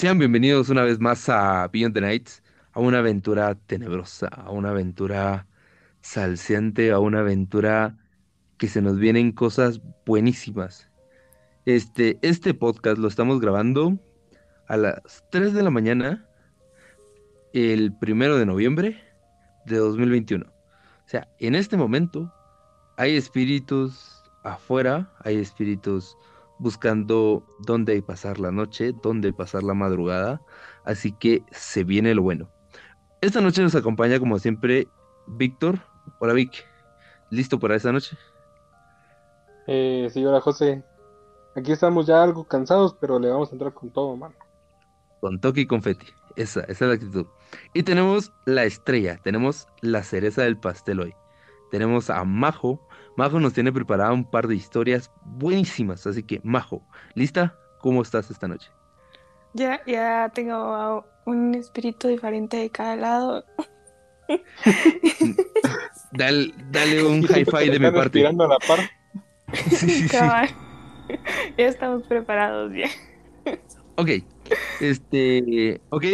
[0.00, 4.70] Sean bienvenidos una vez más a Beyond the Nights, a una aventura tenebrosa, a una
[4.70, 5.46] aventura
[6.00, 7.98] salseante, a una aventura
[8.56, 10.88] que se nos vienen cosas buenísimas.
[11.66, 13.98] Este, este podcast lo estamos grabando
[14.68, 16.26] a las 3 de la mañana,
[17.52, 19.04] el primero de noviembre
[19.66, 20.46] de 2021.
[20.46, 22.32] O sea, en este momento
[22.96, 26.16] hay espíritus afuera, hay espíritus
[26.60, 30.42] buscando dónde pasar la noche, dónde pasar la madrugada,
[30.84, 32.50] así que se viene lo bueno.
[33.22, 34.86] Esta noche nos acompaña como siempre
[35.26, 35.78] Víctor.
[36.18, 36.64] Hola Vic,
[37.30, 38.16] ¿listo para esta noche?
[39.66, 40.84] Eh, sí, hola José.
[41.56, 44.34] Aquí estamos ya algo cansados, pero le vamos a entrar con todo, mano.
[45.20, 46.06] Con toque y confeti.
[46.36, 47.26] Esa, esa es la actitud.
[47.74, 51.14] Y tenemos la estrella, tenemos la cereza del pastel hoy.
[51.70, 52.86] Tenemos a Majo.
[53.16, 56.82] Majo nos tiene preparada un par de historias buenísimas, así que Majo,
[57.14, 57.56] ¿lista?
[57.80, 58.70] ¿Cómo estás esta noche?
[59.52, 63.44] Ya, ya tengo un espíritu diferente de cada lado.
[66.12, 68.26] dale, dale un hi-fi de mi parte.
[68.26, 68.80] a la par.
[69.52, 70.16] Sí, sí, sí.
[71.58, 72.88] ya estamos preparados ya.
[73.96, 74.10] Ok,
[74.80, 76.04] este, ok,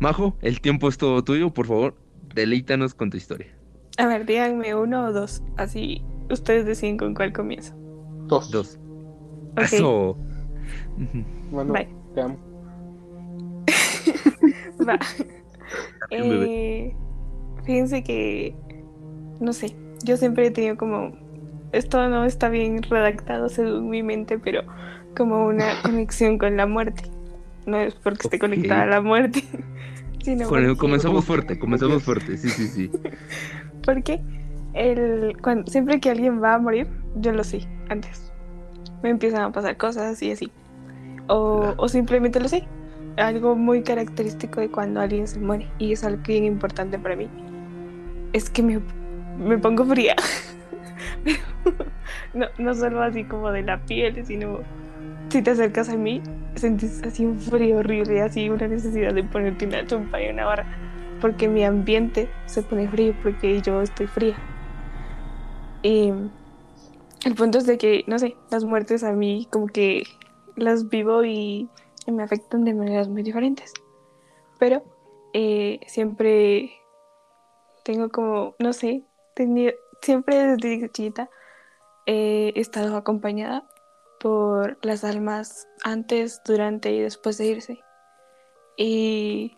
[0.00, 1.96] Majo, el tiempo es todo tuyo, por favor,
[2.34, 3.57] deleítanos con tu historia.
[3.98, 7.74] A ver, díganme uno o dos, así ustedes deciden con cuál comienzo.
[8.26, 8.50] Dos.
[8.50, 8.78] Dos.
[9.52, 9.62] Ok.
[9.62, 10.16] Eso.
[11.50, 11.88] Bueno, Bye.
[12.14, 12.38] te amo.
[14.88, 14.98] Va.
[16.10, 16.96] Eh,
[17.64, 18.56] fíjense que,
[19.40, 21.12] no sé, yo siempre he tenido como,
[21.72, 24.62] esto no está bien redactado según mi mente, pero
[25.14, 27.02] como una conexión con la muerte.
[27.66, 29.42] No es porque esté conectada a la muerte,
[30.36, 32.90] sino comenzamos fuerte, comenzamos fuerte, sí, sí, sí.
[33.84, 34.20] porque
[34.74, 38.32] el, cuando, siempre que alguien va a morir, yo lo sé antes.
[39.02, 40.50] Me empiezan a pasar cosas y así.
[41.28, 41.74] O, Claro.
[41.78, 42.64] o simplemente lo sé.
[43.16, 47.28] Algo muy característico de cuando alguien se muere y es algo bien importante para mí.
[48.32, 48.80] Es que me,
[49.38, 50.14] me pongo fría.
[52.34, 54.60] no, no solo así como de la piel, sino
[55.28, 56.22] si te acercas a mí,
[56.54, 60.66] sentís así un frío horrible, así una necesidad de ponerte una chompa y una barra.
[61.20, 64.36] Porque mi ambiente se pone frío porque yo estoy fría.
[65.82, 66.12] Y
[67.24, 70.04] el punto es de que, no sé, las muertes a mí como que
[70.56, 71.68] las vivo y,
[72.06, 73.74] me afectan de maneras muy diferentes.
[74.58, 74.82] Pero
[75.34, 76.72] eh, siempre
[77.84, 79.04] tengo como, no sé,
[80.00, 81.28] siempre desde chiquita
[82.06, 83.68] eh, he estado acompañada
[84.20, 87.80] por las almas antes, durante y después de irse.
[88.76, 89.56] Y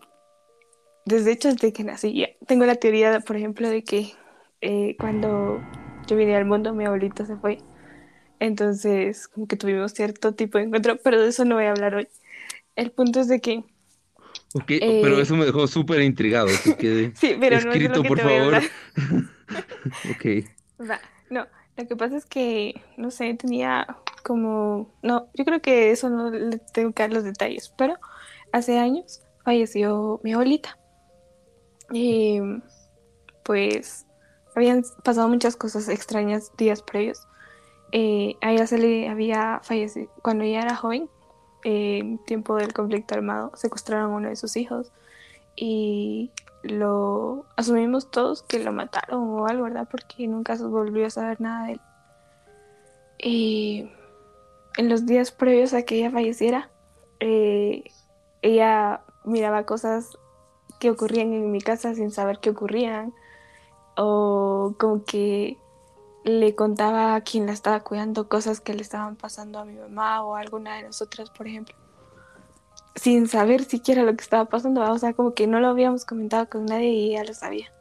[1.05, 4.13] desde hecho desde que nací ya tengo la teoría, por ejemplo, de que
[4.61, 5.59] eh, cuando
[6.07, 7.59] yo vine al mundo mi abuelito se fue.
[8.39, 11.95] Entonces, como que tuvimos cierto tipo de encuentro, pero de eso no voy a hablar
[11.95, 12.07] hoy.
[12.75, 13.63] El punto es de que
[14.53, 17.93] Ok, Eh, pero eso me dejó súper intrigado, así que Sí, pero no es escrito,
[17.95, 18.55] lo que por te voy a favor.
[18.55, 18.71] hablar.
[20.09, 20.25] ok,
[20.79, 20.99] Va,
[21.29, 26.09] no, lo que pasa es que, no sé, tenía como, no, yo creo que eso
[26.09, 27.95] no le tengo que dar los detalles, pero
[28.51, 30.77] hace años falleció mi abuelita.
[31.91, 32.39] Y
[33.43, 34.05] pues
[34.55, 37.27] habían pasado muchas cosas extrañas días previos.
[37.91, 41.09] Eh, a ella se le había fallecido, cuando ella era joven,
[41.63, 44.91] eh, en tiempo del conflicto armado, secuestraron a uno de sus hijos
[45.55, 46.31] y
[46.63, 49.87] lo asumimos todos que lo mataron o algo, ¿verdad?
[49.89, 51.81] Porque nunca se volvió a saber nada de él.
[53.19, 53.91] Y
[54.77, 56.69] en los días previos a que ella falleciera,
[57.19, 57.83] eh,
[58.41, 60.17] ella miraba cosas
[60.79, 63.13] que ocurrían en mi casa sin saber qué ocurrían,
[63.95, 65.57] o como que
[66.23, 70.23] le contaba a quien la estaba cuidando cosas que le estaban pasando a mi mamá
[70.23, 71.75] o a alguna de nosotras, por ejemplo
[72.95, 76.49] sin saber siquiera lo que estaba pasando, o sea, como que no lo habíamos comentado
[76.49, 77.71] con nadie y ella lo sabía.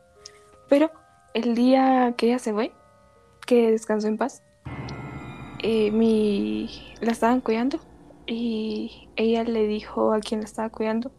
[0.69, 0.91] Pero
[1.35, 2.73] el día que ella se fue,
[3.47, 4.43] que descansó en paz,
[5.63, 6.69] eh, mi...
[7.01, 7.81] la estaban cuidando
[8.27, 11.11] y ella le dijo a quien la estaba cuidando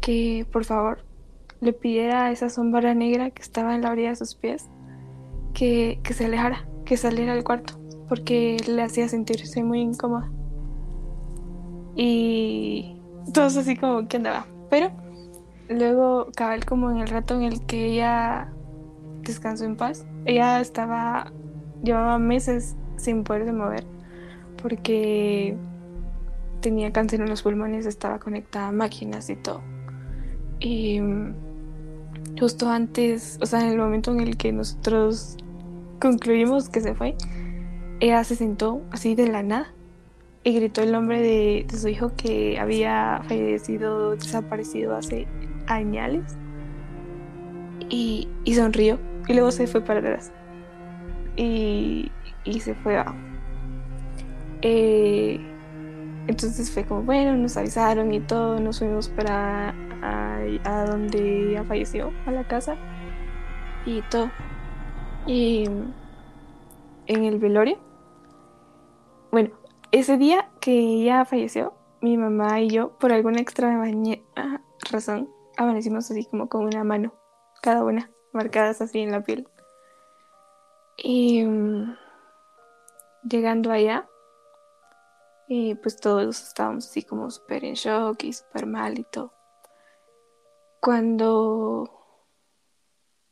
[0.00, 1.04] que por favor
[1.60, 4.68] le pidiera a esa sombra negra que estaba en la orilla de sus pies
[5.54, 7.78] que, que se alejara, que saliera del cuarto,
[8.08, 10.30] porque le hacía sentirse muy incómoda.
[11.94, 12.96] Y
[13.32, 14.46] todos así como que andaba.
[14.70, 14.90] Pero
[15.68, 18.52] luego, cabal, como en el rato en el que ella
[19.22, 21.32] descansó en paz, ella estaba,
[21.82, 23.84] llevaba meses sin poderse mover
[24.62, 25.56] porque
[26.60, 29.60] tenía cáncer en los pulmones, estaba conectada a máquinas y todo.
[30.60, 31.34] Y mm,
[32.38, 35.36] justo antes, o sea, en el momento en el que nosotros
[36.00, 37.16] concluimos que se fue,
[38.00, 39.74] ella se sentó así de la nada
[40.44, 45.26] y gritó el nombre de, su hijo que había fallecido, desaparecido hace
[45.66, 46.24] años.
[47.88, 48.98] Y, sonrió.
[49.28, 50.32] Y luego se fue para atrás.
[51.36, 52.10] Y,
[52.44, 53.14] y se fue a...
[54.62, 55.40] Eh,
[56.26, 61.64] entonces fue como, bueno, nos avisaron y todo, nos fuimos para a, a donde ya
[61.64, 62.76] falleció, a la casa
[63.86, 64.30] y todo.
[65.26, 65.68] Y
[67.06, 67.78] en el velorio,
[69.30, 69.50] bueno,
[69.92, 74.18] ese día que ella falleció, mi mamá y yo, por alguna extraña
[74.90, 77.14] razón, amanecimos así como con una mano,
[77.62, 79.46] cada una, marcadas así en la piel.
[80.96, 81.96] Y mm,
[83.22, 84.08] llegando allá,
[85.82, 89.32] pues todos estábamos así como súper en shock y súper mal y todo.
[90.80, 91.90] Cuando,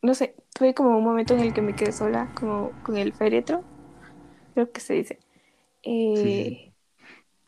[0.03, 3.13] no sé, tuve como un momento en el que me quedé sola, como con el
[3.13, 3.65] féretro,
[4.55, 5.19] creo que se dice.
[5.83, 6.73] Eh,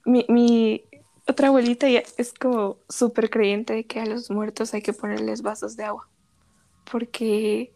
[0.04, 0.84] mi,
[1.28, 5.42] otra abuelita ya es como súper creyente de que a los muertos hay que ponerles
[5.42, 6.08] vasos de agua,
[6.90, 7.72] porque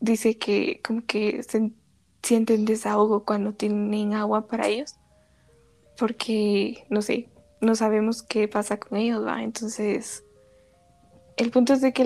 [0.00, 1.72] dice que como que se
[2.22, 4.96] sienten desahogo cuando tienen agua para ellos
[5.98, 7.28] porque, no sé,
[7.60, 9.42] no sabemos qué pasa con ellos, ¿va?
[9.42, 10.24] Entonces,
[11.36, 12.04] el punto es de que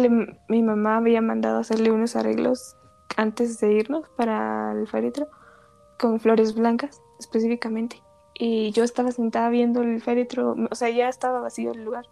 [0.49, 2.77] mi mamá había mandado hacerle unos arreglos
[3.17, 5.29] antes de irnos para el féretro,
[5.99, 8.03] con flores blancas específicamente.
[8.35, 12.07] Y yo estaba sentada viendo el féretro, o sea, ya estaba vacío el lugar.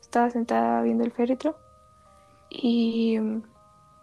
[0.00, 1.56] Estaba sentada viendo el féretro
[2.48, 3.18] y...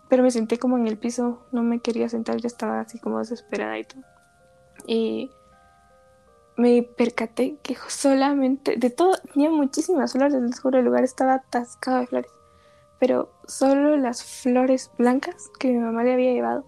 [0.09, 3.17] Pero me senté como en el piso, no me quería sentar, ya estaba así como
[3.17, 4.03] desesperada y todo.
[4.85, 5.31] Y
[6.55, 12.00] me percaté que solamente, de todo, tenía muchísimas flores, les juro, el lugar estaba atascado
[12.00, 12.31] de flores,
[13.00, 16.65] pero solo las flores blancas que mi mamá le había llevado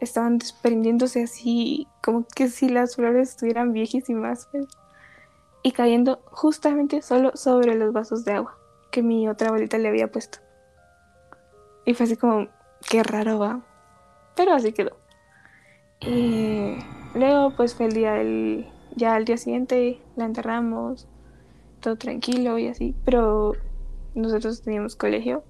[0.00, 4.66] estaban desprendiéndose así, como que si las flores estuvieran viejísimas, pues,
[5.62, 8.56] y cayendo justamente solo sobre los vasos de agua
[8.90, 10.38] que mi otra abuelita le había puesto.
[11.84, 12.48] Y fue así como,
[12.88, 13.60] qué raro va,
[14.36, 14.96] pero así quedó.
[16.00, 16.76] Y
[17.14, 18.66] luego pues fue el día del
[18.96, 21.08] ya al día siguiente la enterramos,
[21.80, 23.52] todo tranquilo y así, pero
[24.14, 25.44] nosotros teníamos colegio.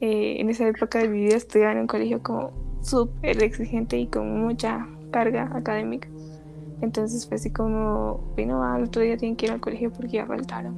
[0.00, 2.52] Eh, en esa época de mi vida estudiaba en un colegio como
[2.86, 6.08] súper exigente y con mucha carga académica.
[6.80, 10.26] Entonces fue así como, bueno, al otro día tienen que ir al colegio porque ya
[10.26, 10.76] faltaron.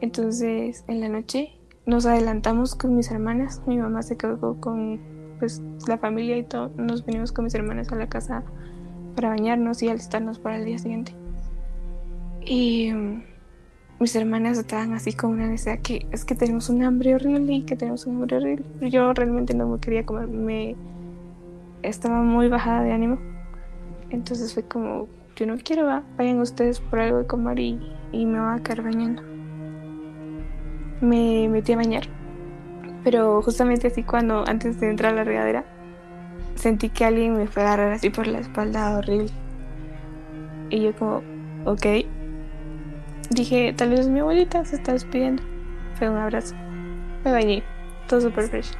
[0.00, 1.52] Entonces en la noche
[1.86, 5.00] nos adelantamos con mis hermanas, mi mamá se quedó con
[5.38, 8.44] pues la familia y todo, nos venimos con mis hermanas a la casa
[9.16, 11.14] para bañarnos y alistarnos para el día siguiente.
[12.46, 12.92] Y
[14.00, 17.62] mis hermanas estaban así con una necesidad que es que tenemos un hambre horrible y
[17.62, 18.90] que tenemos un hambre horrible.
[18.90, 20.76] Yo realmente no me quería comer, me
[21.82, 23.18] estaba muy bajada de ánimo.
[24.10, 27.80] Entonces fue como, yo no quiero, va, vayan ustedes por algo de comer y,
[28.12, 29.22] y me voy a quedar bañando.
[31.00, 32.04] Me metí a bañar.
[33.04, 35.64] Pero justamente así cuando antes de entrar a la regadera
[36.54, 39.30] sentí que alguien me fue a agarrar así por la espalda horrible.
[40.70, 41.22] Y yo como,
[41.64, 41.86] ok.
[43.30, 45.42] Dije, tal vez mi abuelita se está despidiendo.
[45.98, 46.54] Fue un abrazo.
[47.24, 47.62] Me bañé,
[48.08, 48.72] todo super fresh.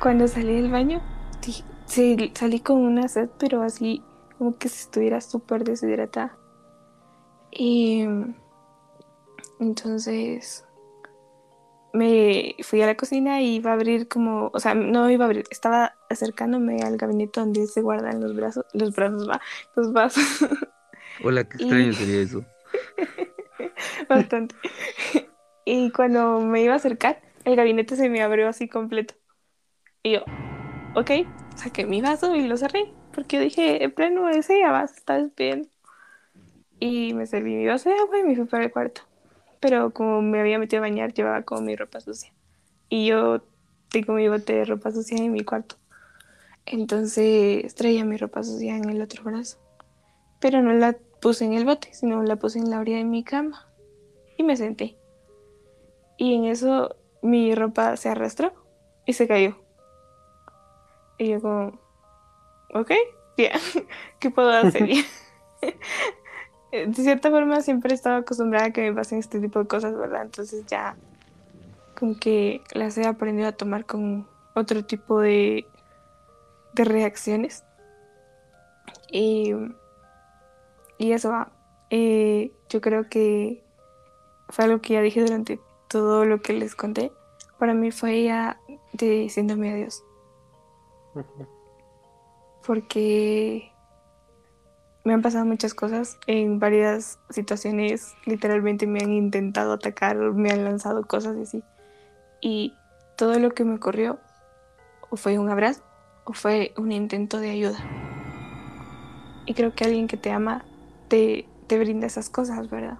[0.00, 1.00] Cuando salí del baño,
[1.86, 4.02] salí con una sed, pero así
[4.38, 6.36] como que si estuviera súper deshidratada.
[7.50, 8.04] Y
[9.60, 10.64] entonces
[11.92, 15.28] me fui a la cocina y iba a abrir como, o sea, no iba a
[15.28, 19.40] abrir, estaba acercándome al gabinete donde se guardan los brazos, los brazos, va,
[19.76, 20.24] los vasos.
[21.22, 22.44] Hola, qué extraño sería eso.
[24.08, 24.54] Bastante.
[25.64, 29.14] Y cuando me iba a acercar, el gabinete se me abrió así completo.
[30.02, 30.24] Y yo,
[30.94, 31.10] ok,
[31.54, 35.70] saqué mi vaso y lo cerré, porque dije, en pleno ese ya vas, estás bien.
[36.80, 39.02] Y me serví mi vaso de agua y me fui para el cuarto
[39.62, 42.32] pero como me había metido a bañar, llevaba como mi ropa sucia.
[42.88, 43.44] Y yo
[43.90, 45.76] tengo mi bote de ropa sucia en mi cuarto.
[46.66, 49.58] Entonces traía mi ropa sucia en el otro brazo.
[50.40, 53.22] Pero no la puse en el bote, sino la puse en la orilla de mi
[53.24, 53.68] cama.
[54.36, 54.98] Y me senté.
[56.18, 58.52] Y en eso mi ropa se arrastró
[59.06, 59.56] y se cayó.
[61.16, 61.78] Y yo como,
[62.74, 62.90] ok,
[63.38, 63.52] ya,
[64.18, 64.88] ¿qué puedo hacer?
[66.72, 69.94] De cierta forma siempre he estado acostumbrada a que me pasen este tipo de cosas,
[69.94, 70.22] ¿verdad?
[70.22, 70.96] Entonces ya
[71.98, 75.66] como que las he aprendido a tomar con otro tipo de,
[76.72, 77.62] de reacciones.
[79.10, 79.52] Y,
[81.02, 81.50] y eso va.
[81.90, 83.64] Eh, yo creo que
[84.48, 87.10] fue algo que ya dije durante todo lo que les conté.
[87.58, 88.60] Para mí fue ella
[88.92, 90.04] diciéndome adiós.
[92.64, 93.72] Porque
[95.02, 98.14] me han pasado muchas cosas en varias situaciones.
[98.24, 101.64] Literalmente me han intentado atacar, me han lanzado cosas y así.
[102.40, 102.74] Y
[103.16, 104.20] todo lo que me ocurrió
[105.10, 105.82] o fue un abrazo
[106.22, 107.78] o fue un intento de ayuda.
[109.46, 110.64] Y creo que alguien que te ama
[111.12, 112.98] te, brinda esas cosas, ¿verdad?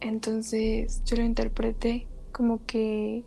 [0.00, 3.24] Entonces yo lo interpreté como que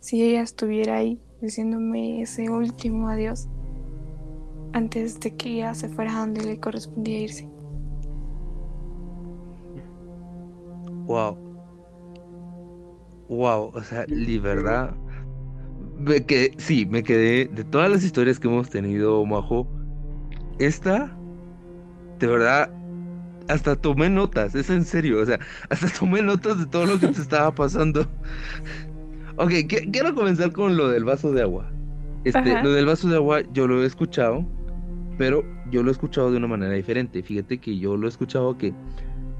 [0.00, 3.48] si ella estuviera ahí diciéndome ese último adiós
[4.72, 7.48] antes de que ella se fuera donde le correspondía irse.
[11.06, 11.36] Wow.
[13.28, 14.94] Wow, o sea, libertad.
[15.98, 19.66] Me quedé, sí, me quedé de todas las historias que hemos tenido, Majo.
[20.58, 21.14] Esta,
[22.18, 22.70] de verdad,
[23.48, 25.38] hasta tomé notas, es en serio, o sea,
[25.70, 28.06] hasta tomé notas de todo lo que te estaba pasando.
[29.36, 29.50] Ok,
[29.90, 31.68] quiero comenzar con lo del vaso de agua.
[32.22, 34.46] Este, lo del vaso de agua yo lo he escuchado,
[35.18, 37.20] pero yo lo he escuchado de una manera diferente.
[37.20, 38.72] Fíjate que yo lo he escuchado que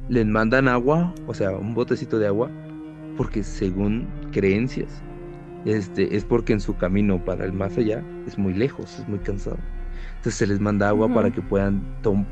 [0.09, 2.51] les mandan agua, o sea, un botecito de agua,
[3.17, 5.05] porque según creencias,
[5.65, 9.21] este, es porque en su camino para el más allá es muy lejos, es muy
[9.21, 9.59] cansado.
[10.17, 11.83] Entonces se les manda agua para que puedan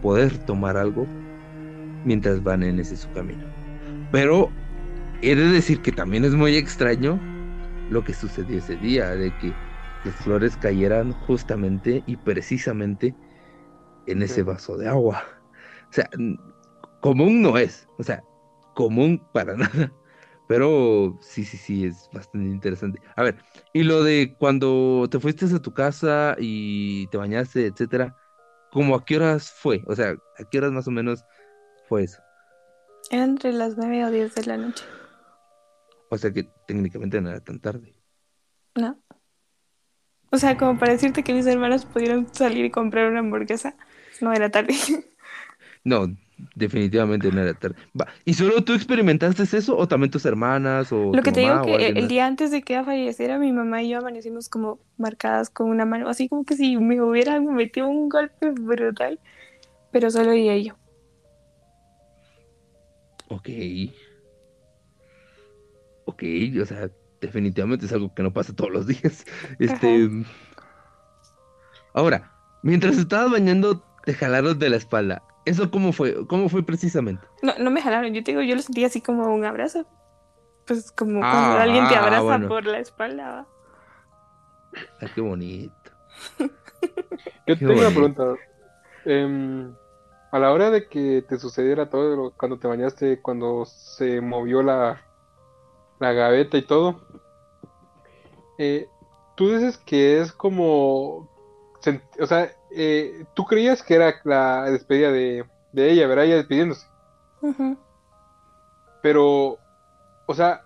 [0.02, 1.06] poder tomar algo
[2.04, 3.44] mientras van en ese su camino.
[4.10, 4.50] Pero
[5.22, 7.20] he de decir que también es muy extraño
[7.90, 9.54] lo que sucedió ese día, de que
[10.04, 13.14] las flores cayeran justamente y precisamente
[14.06, 15.24] en ese vaso de agua.
[15.90, 16.08] O sea,
[17.00, 18.22] común no es, o sea,
[18.74, 19.92] común para nada.
[20.48, 23.00] Pero sí, sí, sí, es bastante interesante.
[23.16, 23.36] A ver,
[23.72, 28.16] y lo de cuando te fuiste a tu casa y te bañaste, etcétera,
[28.70, 29.82] ¿cómo a qué horas fue?
[29.86, 31.24] O sea, ¿a qué horas más o menos
[31.92, 32.22] fue eso?
[33.10, 34.82] Era entre las nueve o diez de la noche.
[36.08, 37.92] O sea que técnicamente no era tan tarde.
[38.74, 38.98] No.
[40.30, 43.76] O sea, como para decirte que mis hermanos pudieron salir y comprar una hamburguesa,
[44.22, 44.74] no era tarde.
[45.84, 46.06] No,
[46.54, 47.74] definitivamente no era tarde.
[48.24, 51.88] ¿Y solo tú experimentaste eso o también tus hermanas o Lo que te digo que
[51.88, 55.68] el, día antes de que ella falleciera, mi mamá y yo amanecimos como marcadas con
[55.68, 59.18] una mano, así como que si me hubieran metido un golpe brutal,
[59.90, 60.76] pero solo ella y yo.
[63.32, 63.48] Ok.
[66.04, 66.22] Ok,
[66.60, 69.24] o sea, definitivamente es algo que no pasa todos los días.
[69.58, 70.10] Este.
[71.94, 72.30] Ahora,
[72.62, 75.22] mientras estabas bañando, te jalaron de la espalda.
[75.44, 76.26] ¿Eso cómo fue?
[76.26, 77.26] ¿Cómo fue precisamente?
[77.42, 79.86] No, no me jalaron, yo te digo, yo lo sentí así como un abrazo.
[80.66, 83.46] Pues como cuando ah, alguien te ah, abraza por la espalda.
[85.00, 85.74] Ay, qué bonito.
[87.46, 88.34] yo tengo una pregunta.
[89.04, 89.74] Em,
[90.32, 95.02] a la hora de que te sucediera todo, cuando te bañaste, cuando se movió la,
[96.00, 97.02] la gaveta y todo,
[98.56, 98.88] eh,
[99.36, 101.28] tú dices que es como,
[102.18, 106.24] o sea, eh, tú creías que era la despedida de, ella, ¿verdad?
[106.24, 106.86] Ella despidiéndose.
[109.02, 109.58] Pero,
[110.24, 110.62] o sea,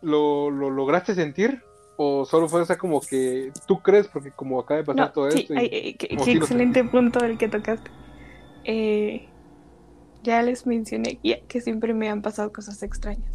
[0.00, 1.62] ¿lo, lograste sentir?
[1.98, 4.08] ¿O solo fue esa como que tú crees?
[4.08, 5.52] Porque como acaba de pasar todo esto.
[5.54, 7.90] Eh, qué, excelente punto el que tocaste.
[10.22, 11.18] Ya les mencioné
[11.48, 13.32] que siempre me han pasado cosas extrañas.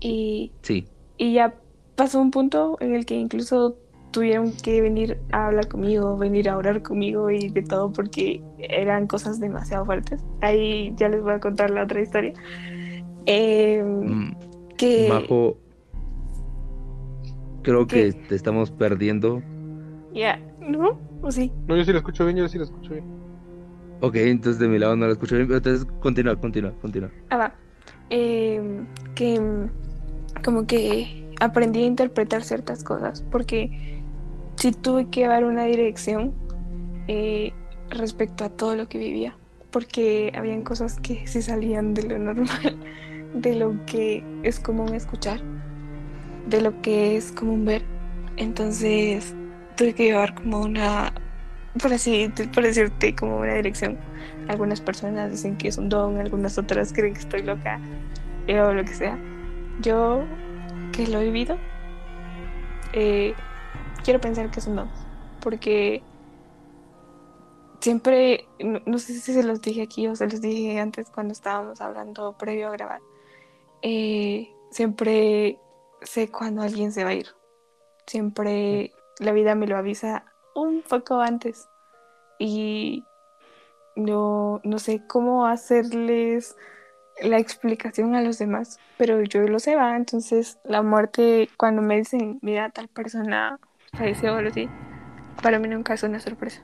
[0.00, 0.86] Y, sí.
[1.16, 1.54] y ya
[1.96, 3.76] pasó un punto en el que incluso
[4.10, 9.06] tuvieron que venir a hablar conmigo, venir a orar conmigo y de todo porque eran
[9.06, 10.24] cosas demasiado fuertes.
[10.40, 12.32] Ahí ya les voy a contar la otra historia.
[13.26, 14.36] Em, mm,
[14.76, 15.08] que...
[15.08, 15.58] Majo,
[17.62, 19.42] creo que, te estamos perdiendo.
[20.14, 20.98] Ya, ¿no?
[21.20, 21.52] ¿O sí?
[21.66, 23.17] No, yo sí lo escucho bien, yo sí lo escucho bien.
[24.00, 27.10] Ok, entonces de mi lado no lo escucho bien, pero entonces continúa, continúa, continúa.
[27.30, 27.54] Ah, va.
[28.10, 29.40] Em, que
[30.44, 34.02] como que aprendí a interpretar ciertas cosas porque
[34.56, 36.32] sí tuve que dar una dirección
[37.06, 37.52] eh,
[37.90, 39.36] respecto a todo lo que vivía
[39.70, 42.76] porque habían cosas que se salían de lo normal,
[43.34, 45.40] de lo que es común escuchar,
[46.48, 47.82] de lo que es común ver.
[48.36, 49.34] Entonces
[49.76, 51.12] tuve que llevar como una,
[51.78, 53.98] por así por decirte, como una dirección.
[54.48, 57.80] Algunas personas dicen que es un don, algunas otras creen que estoy loca
[58.48, 59.18] o lo que sea.
[59.80, 60.24] Yo
[60.92, 61.56] que lo he vivido,
[62.92, 63.34] eh,
[64.04, 64.90] quiero pensar que es un don,
[65.40, 66.02] porque
[67.80, 71.80] siempre, no, sé si se los dije aquí o se los dije antes cuando estábamos
[71.80, 73.00] hablando previo a grabar,
[73.82, 75.58] eh, siempre
[76.02, 77.28] sé cuando alguien se va a ir,
[78.06, 80.24] siempre la vida me lo avisa
[80.60, 81.68] un poco antes
[82.38, 83.04] y
[83.96, 86.56] no, no sé cómo hacerles
[87.20, 89.96] la explicación a los demás, pero yo lo sé, va.
[89.96, 93.58] Entonces, la muerte, cuando me dicen, mira, tal persona
[93.92, 94.68] falleció algo así,
[95.42, 96.62] para mí nunca es una sorpresa.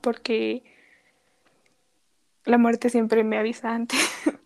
[0.00, 0.62] Porque
[2.44, 3.98] la muerte siempre me avisa antes.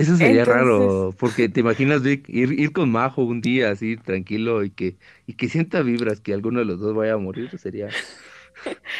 [0.00, 4.70] Eso sería raro, porque te imaginas ir, ir con Majo un día así tranquilo y
[4.70, 7.90] que, y que sienta vibras que alguno de los dos vaya a morir, sería,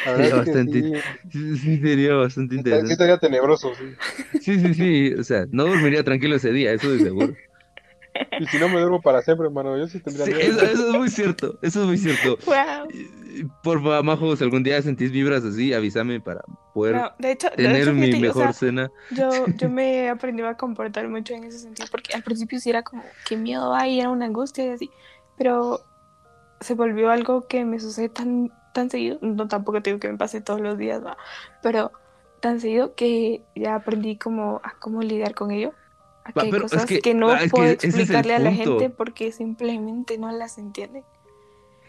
[0.05, 1.77] sería bastante, sí.
[1.81, 2.95] sería bastante interesante.
[2.95, 3.95] Sería tenebroso, sí.
[4.41, 7.33] Sí, sí, sí, o sea, no dormiría tranquilo ese día, eso de seguro.
[8.39, 10.95] Y si no me duermo para siempre, hermano, yo sí tendría sí, eso, eso, es
[10.95, 12.37] muy cierto, eso es muy cierto.
[12.45, 13.49] Wow.
[13.63, 16.41] Por favor, Majo, si algún día sentís vibras así, avísame para
[16.73, 18.91] poder no, de hecho, tener de hecho, mi mejor o sea, cena.
[19.11, 22.69] Yo, yo me he aprendido a comportar mucho en ese sentido, porque al principio sí
[22.69, 24.91] era como, qué miedo hay, era una angustia y así,
[25.37, 25.81] pero
[26.59, 30.41] se volvió algo que me sucede tan, tan seguido, no tampoco tengo que me pase
[30.41, 31.17] todos los días, ¿va?
[31.61, 31.91] pero
[32.39, 35.73] tan seguido que ya aprendí como a cómo lidiar con ello
[36.23, 40.31] Aquí hay cosas que, que, no puedo que explicarle a la gente porque simplemente no
[40.31, 41.03] las entienden.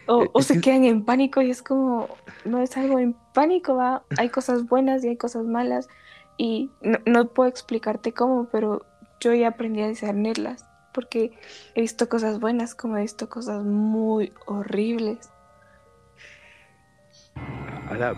[0.06, 2.08] O, e, o se quedan en pánico y es como,
[2.44, 4.02] no es algo en pánico, va.
[4.18, 5.88] Hay cosas buenas y hay cosas malas
[6.36, 8.84] y no, no puedo explicarte cómo, pero
[9.20, 11.32] yo ya aprendí a discernirlas porque
[11.74, 15.30] he visto cosas buenas como he visto cosas muy horribles.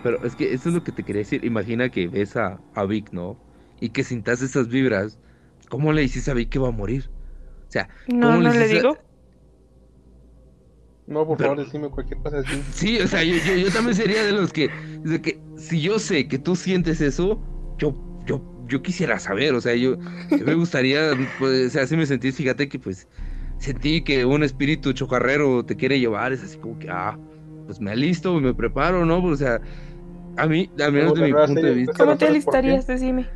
[0.02, 1.44] pero es que eso es lo que te quería decir.
[1.44, 3.36] Imagina que ves a, a Vic, ¿no?
[3.80, 5.18] Y que sintas esas vibras
[5.68, 7.10] ¿Cómo le dices a Vic que va a morir?
[7.68, 8.96] O sea, no, no le, digo.
[11.06, 12.62] No, por favor, decime cualquier cosa así.
[12.72, 14.70] Sí, o sea, yo, yo, también sería de los que,
[15.02, 17.40] de que, si yo sé que tú sientes eso,
[17.78, 17.94] yo,
[18.26, 19.98] yo, yo quisiera saber, o sea, yo,
[20.30, 23.06] me gustaría, pues, o sea, así me sentí, fíjate que pues
[23.58, 27.18] sentí que un espíritu chocarrero te quiere llevar, es así como que, ah,
[27.66, 29.22] pues me alisto, me preparo, ¿no?
[29.22, 29.60] o sea,
[30.36, 31.92] a mí, al menos de mi punto de vista.
[31.98, 32.86] ¿Cómo te alistarías?
[32.86, 33.26] Decime.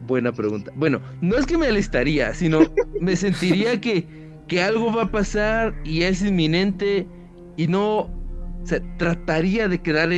[0.00, 0.72] Buena pregunta.
[0.74, 2.60] Bueno, no es que me alistaría, sino
[3.00, 4.06] me sentiría que,
[4.48, 7.06] que algo va a pasar y es inminente
[7.56, 8.10] y no, o
[8.64, 10.10] sea, trataría de quedar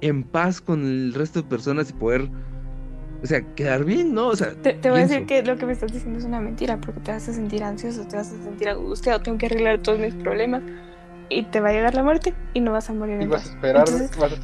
[0.00, 2.28] en paz con el resto de personas y poder,
[3.22, 4.28] o sea, quedar bien, ¿no?
[4.28, 6.78] O sea, te, voy a decir que lo que me estás diciendo es una mentira,
[6.80, 9.98] porque te vas a sentir ansioso, te vas a sentir angustiado, tengo que arreglar todos
[9.98, 10.62] mis problemas
[11.28, 13.46] y te va a llegar la muerte y no vas a morir en paz.
[13.46, 13.84] esperar,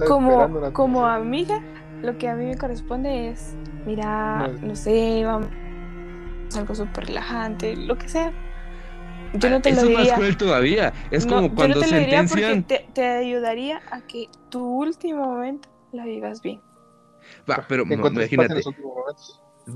[0.07, 1.61] como, como amiga,
[2.02, 3.55] lo que a mí me corresponde es
[3.87, 5.48] mira, no, sé, vamos
[6.57, 8.33] algo súper relajante, lo que sea.
[9.35, 10.03] Yo no te Eso lo diría.
[10.03, 10.92] es más cruel todavía.
[11.11, 12.29] Es como cuando yo no te sentencian...
[12.29, 16.61] lo diría porque te, te, ayudaría a que tu último momento la vivas bien.
[17.49, 18.62] Va, pero no, imagínate.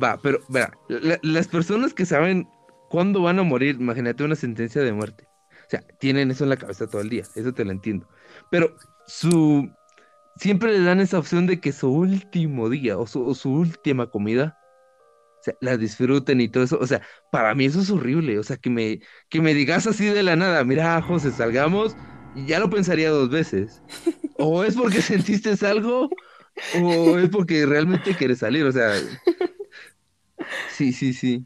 [0.02, 2.48] Va, pero, vea, la, las personas que saben
[2.90, 5.28] cuándo van a morir, imagínate una sentencia de muerte.
[5.66, 8.06] O sea, tienen eso en la cabeza todo el día, eso te lo entiendo.
[8.50, 8.74] Pero
[9.06, 9.70] su
[10.36, 14.58] siempre le dan esa opción de que su último día o su, última comida
[15.46, 16.78] sea, la disfruten y todo eso.
[16.80, 18.38] O sea, para mí eso es horrible.
[18.38, 21.96] O sea, que me, que me digas así de la nada, mira, José, salgamos,
[22.34, 23.82] y ya lo pensaría dos veces.
[24.38, 26.10] O es porque sentiste algo,
[26.82, 28.64] o es porque realmente quieres salir.
[28.64, 28.92] O sea,
[30.70, 31.44] sí, sí, sí.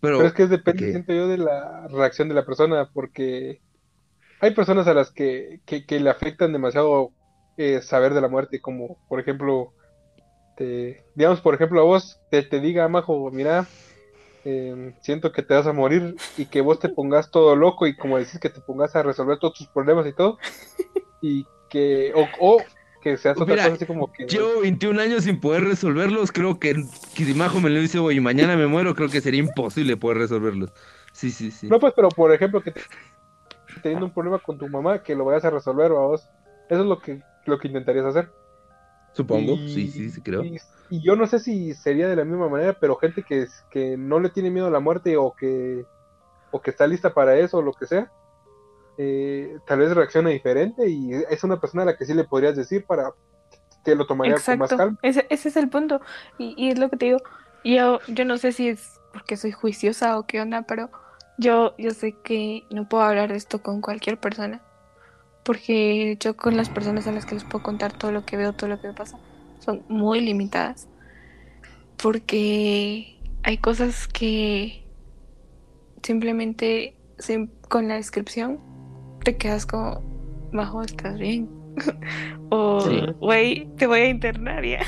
[0.00, 3.60] Pero, es que depende, siento yo, de la reacción de la persona, porque
[4.40, 7.12] hay personas a las que, que, que le afectan demasiado
[7.58, 9.74] eh, saber de la muerte, como por ejemplo,
[10.56, 13.66] te, digamos por ejemplo a vos te, te diga, Majo, mira,
[14.44, 17.96] eh, siento que te vas a morir y que vos te pongas todo loco y
[17.96, 20.38] como decís que te pongas a resolver todos tus problemas y todo,
[21.20, 22.62] y que, o, o
[23.02, 24.26] que seas otra cosa así como que...
[24.26, 26.74] Yo 21 años sin poder resolverlos, creo que,
[27.14, 29.96] que si Majo me lo dice hoy y mañana me muero, creo que sería imposible
[29.96, 30.70] poder resolverlos.
[31.12, 31.68] Sí, sí, sí.
[31.68, 32.72] No, pues, pero por ejemplo, que
[33.82, 36.28] teniendo un problema con tu mamá, que lo vayas a resolver o a vos.
[36.68, 38.30] Eso es lo que lo que intentarías hacer.
[39.12, 40.44] Supongo, sí, sí, sí, creo.
[40.44, 40.60] Y,
[41.02, 44.30] yo no sé si sería de la misma manera, pero gente que, que no le
[44.30, 45.84] tiene miedo a la muerte o que,
[46.50, 48.10] o que está lista para eso o lo que sea,
[48.98, 52.56] eh, tal vez reacciona diferente y es una persona a la que sí le podrías
[52.56, 53.12] decir para
[53.84, 54.98] que lo tomaría con más calma.
[55.02, 56.00] Ese, ese es el punto.
[56.38, 57.18] Y, y, es lo que te digo.
[57.62, 60.90] Yo, yo no sé si es porque soy juiciosa o qué onda, pero
[61.38, 64.60] yo, yo sé que no puedo hablar de esto con cualquier persona
[65.50, 68.52] porque yo con las personas a las que les puedo contar todo lo que veo,
[68.52, 69.18] todo lo que me pasa,
[69.58, 70.86] son muy limitadas.
[72.00, 74.84] Porque hay cosas que
[76.04, 76.94] simplemente
[77.68, 78.60] con la descripción
[79.24, 80.00] te quedas como,
[80.52, 81.50] bajo, estás bien.
[82.50, 82.84] o,
[83.18, 84.86] güey, te voy a internar ya.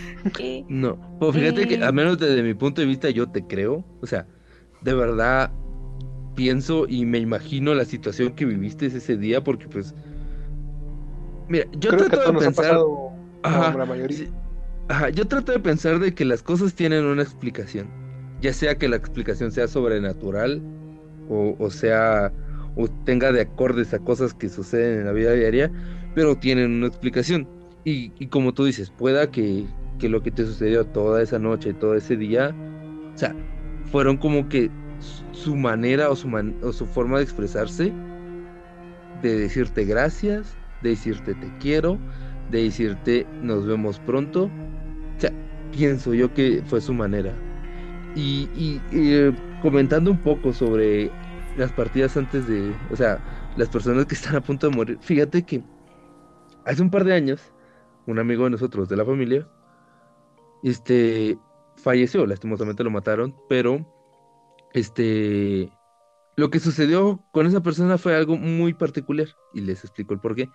[0.70, 3.84] no, pues fíjate que, a menos desde mi punto de vista, yo te creo.
[4.00, 4.26] O sea,
[4.80, 5.52] de verdad,
[6.34, 9.94] pienso y me imagino la situación que viviste ese día porque pues
[11.48, 12.78] mira yo trato de pensar
[14.88, 17.88] ajá, yo trato de pensar de que las cosas tienen una explicación
[18.40, 20.62] ya sea que la explicación sea sobrenatural
[21.28, 22.32] o, o sea
[22.76, 25.70] o tenga de acordes a cosas que suceden en la vida diaria
[26.14, 27.48] pero tienen una explicación.
[27.84, 29.66] Y, como tú dices, pueda que,
[29.98, 32.54] que lo que te sucedió toda esa noche, todo ese día,
[33.12, 33.34] o sea,
[33.90, 34.70] fueron como que
[35.32, 37.92] su manera o su, forma de expresarse,
[39.22, 41.98] de decirte gracias, de decirte te quiero,
[42.50, 44.44] de decirte nos vemos pronto.
[44.44, 47.32] O pienso yo que fue su manera.
[48.14, 51.10] Y, y, eh, comentando un poco sobre
[51.56, 53.18] las partidas antes de, o sea,
[53.56, 55.62] las personas que están a punto de morir, fíjate que
[56.64, 57.52] hace un par de años,
[58.06, 59.48] un amigo de nosotros, de la familia,
[60.62, 61.38] este,
[61.76, 63.86] falleció, lastimosamente lo mataron, pero
[64.72, 65.70] este,
[66.36, 70.34] lo que sucedió con esa persona fue algo muy particular y les explico el por
[70.34, 70.48] qué.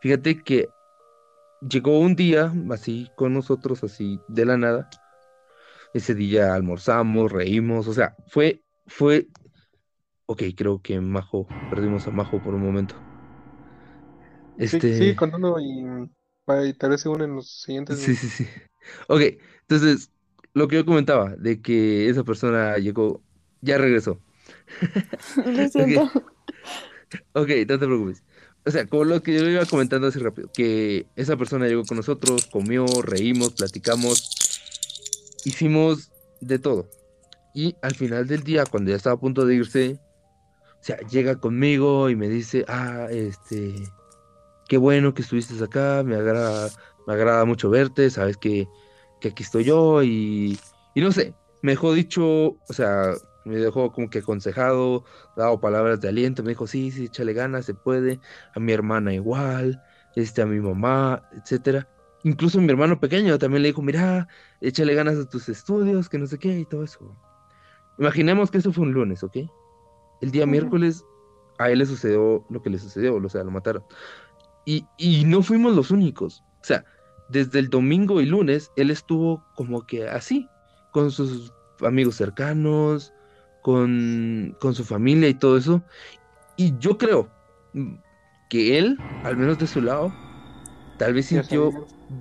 [0.00, 0.68] Fíjate que
[1.68, 4.88] llegó un día así con nosotros, así de la nada.
[5.92, 9.28] Ese día almorzamos, reímos, o sea, fue, fue,
[10.26, 12.94] ok, creo que Majo, perdimos a Majo por un momento.
[14.58, 14.98] Este...
[14.98, 15.84] Sí, contando y,
[16.74, 17.98] tal vez se unen los siguientes.
[17.98, 18.46] Sí, sí, sí.
[19.08, 19.22] Ok,
[19.62, 20.10] entonces,
[20.52, 23.22] lo que yo comentaba, de que esa persona llegó,
[23.64, 24.20] ya regresó.
[25.44, 26.10] Lo siento.
[27.32, 28.22] ok, no te preocupes.
[28.66, 31.98] O sea, como lo que yo iba comentando así rápido, que esa persona llegó con
[31.98, 34.30] nosotros, comió, reímos, platicamos,
[35.44, 36.88] hicimos de todo.
[37.54, 40.00] Y al final del día, cuando ya estaba a punto de irse,
[40.80, 43.74] o sea, llega conmigo y me dice, ah, este,
[44.68, 46.70] qué bueno que estuviste acá, me agrada,
[47.06, 48.66] me agrada mucho verte, sabes que
[49.24, 50.58] que aquí estoy yo y,
[50.94, 52.24] y no sé, mejor dicho,
[52.68, 55.04] o sea, me dejó como que aconsejado,
[55.36, 58.20] dado palabras de aliento, me dijo, sí, sí, échale ganas, se puede,
[58.54, 59.82] a mi hermana igual,
[60.16, 61.88] este, a mi mamá, etcétera.
[62.22, 64.28] Incluso mi hermano pequeño también le dijo, mira,
[64.60, 67.16] échale ganas a tus estudios, que no sé qué, y todo eso.
[67.98, 69.36] Imaginemos que eso fue un lunes, ¿ok?
[70.22, 71.04] El día miércoles
[71.58, 73.84] a él le sucedió lo que le sucedió, o sea, lo mataron.
[74.64, 76.42] Y, y no fuimos los únicos.
[76.62, 76.84] O sea,
[77.28, 80.48] desde el domingo y lunes, él estuvo como que así,
[80.92, 83.12] con sus amigos cercanos,
[83.64, 85.82] con, con su familia y todo eso.
[86.58, 87.30] Y yo creo
[88.50, 90.12] que él, al menos de su lado,
[90.98, 91.72] tal vez sintió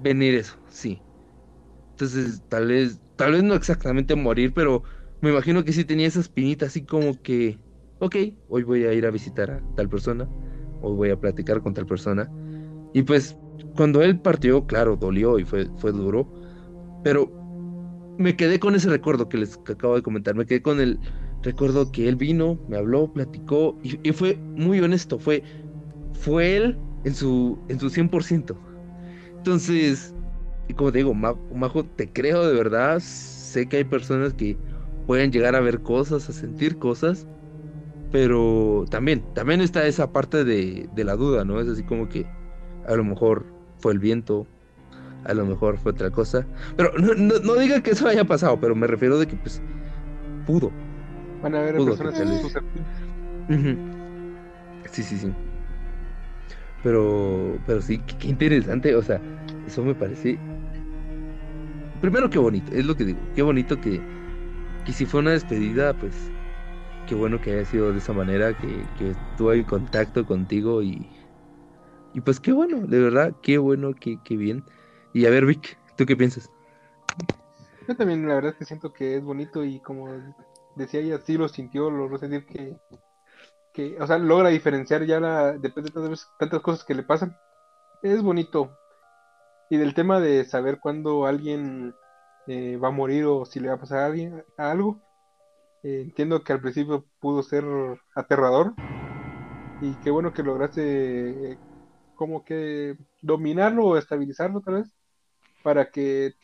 [0.01, 1.01] venir eso, sí.
[1.91, 4.83] Entonces, tal vez, tal vez no exactamente morir, pero
[5.19, 7.59] me imagino que sí tenía esa espinita así como que,
[7.99, 8.15] ok,
[8.47, 10.29] hoy voy a ir a visitar a tal persona,
[10.81, 12.31] hoy voy a platicar con tal persona.
[12.93, 13.37] Y pues
[13.75, 16.31] cuando él partió, claro, dolió y fue, fue duro,
[17.03, 17.29] pero
[18.17, 21.01] me quedé con ese recuerdo que les acabo de comentar, me quedé con el
[21.43, 25.43] recuerdo que él vino, me habló, platicó y, fue muy honesto, fue,
[26.13, 28.55] fue él en su, en su 100%.
[29.37, 30.13] Entonces,
[30.67, 34.57] y como te digo, Majo, te creo de verdad, sé que hay personas que
[35.05, 37.27] pueden llegar a ver cosas, a sentir cosas,
[38.11, 41.59] pero también, también está esa parte de, de la duda, ¿no?
[41.59, 42.25] Es así como que
[42.87, 43.45] a lo mejor
[43.79, 44.47] fue el viento,
[45.25, 46.45] a lo mejor fue otra cosa.
[46.77, 49.61] Pero no, no, diga que eso haya pasado, pero me refiero de que pues
[50.45, 50.71] pudo.
[51.43, 52.15] Van a haber personas
[54.89, 55.33] Sí, sí, sí.
[56.81, 59.19] Pero, pero sí, qué, interesante, o sea,
[59.67, 60.37] eso me parece...
[61.99, 64.01] Primero, qué bonito, es lo que digo, qué bonito que,
[64.85, 66.13] que si fue una despedida, pues
[67.07, 71.09] qué bueno que haya sido de esa manera, que, que tuve en contacto contigo y,
[72.13, 74.63] y pues qué bueno, de verdad, qué bueno, qué, qué bien.
[75.13, 76.49] Y a ver, Vic, ¿tú qué piensas?
[77.87, 80.07] Yo también, la verdad es que siento que es bonito y como
[80.75, 82.77] decía ella, sí lo sintió, lo sentir que,
[83.73, 87.37] que, o sea, logra diferenciar ya la, después de tantas, tantas cosas que le pasan.
[88.01, 88.77] Es bonito.
[89.69, 91.95] Y del tema de saber cuándo alguien
[92.47, 94.99] eh, va a morir o si le va a pasar a alguien a algo,
[95.83, 97.65] eh, entiendo que al principio pudo ser
[98.15, 98.73] aterrador.
[99.81, 101.57] Y qué bueno que lograste
[102.15, 104.93] como que dominarlo o estabilizarlo tal vez,
[105.63, 106.35] para que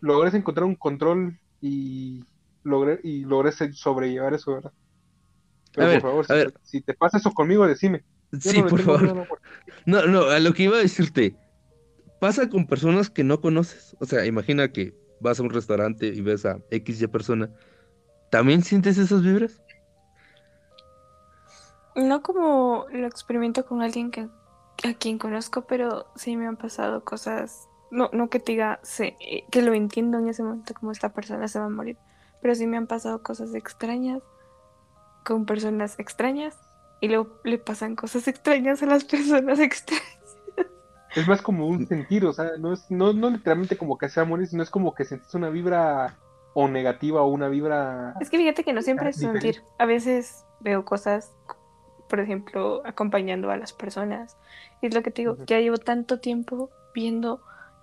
[0.00, 2.24] logres encontrar un control y
[2.62, 4.72] logres, y logres sobrellevar eso, ¿verdad?
[5.72, 6.26] Pero por favor,
[6.62, 8.04] si, te pasa eso conmigo, decime.
[8.38, 9.26] sí, por favor.
[9.86, 11.36] No, no, a lo que iba a decirte,
[12.20, 13.96] pasa con personas que no conoces.
[14.00, 17.50] O sea, imagina que vas a un restaurante y ves a X y persona.
[18.30, 19.62] ¿También sientes esas vibras?
[21.94, 24.28] No como lo experimento con alguien que
[24.84, 29.16] a quien conozco, pero sí me han pasado cosas, no, no que te diga sé,
[29.20, 31.96] eh, que lo entiendo en ese momento como esta persona se va a morir,
[32.40, 34.22] pero sí me han pasado cosas extrañas
[35.24, 36.58] con personas extrañas
[37.00, 40.06] y luego le pasan cosas extrañas a las personas extrañas.
[41.14, 44.20] Es más como un sentir, o sea, no es no, no literalmente como que se
[44.20, 46.16] va a morir, sino es como que sientes una vibra
[46.54, 48.14] o negativa o una vibra...
[48.20, 51.32] Es que fíjate que no siempre es sentir, a veces veo cosas
[52.08, 54.36] por ejemplo, acompañando a las personas.
[54.80, 57.40] Y es lo que te digo, ya llevo tanto tiempo viendo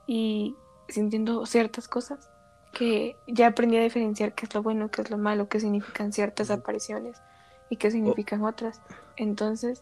[0.08, 0.56] y
[0.90, 2.30] sintiendo ciertas cosas
[2.76, 6.12] que ya aprendí a diferenciar qué es lo bueno, qué es lo malo, qué significan
[6.12, 7.18] ciertas apariciones
[7.70, 8.82] y qué significan otras.
[9.16, 9.82] Entonces,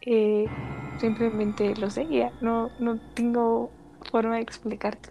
[0.00, 0.46] eh,
[0.98, 3.70] simplemente lo seguía, no, no tengo
[4.10, 5.10] forma de explicarte.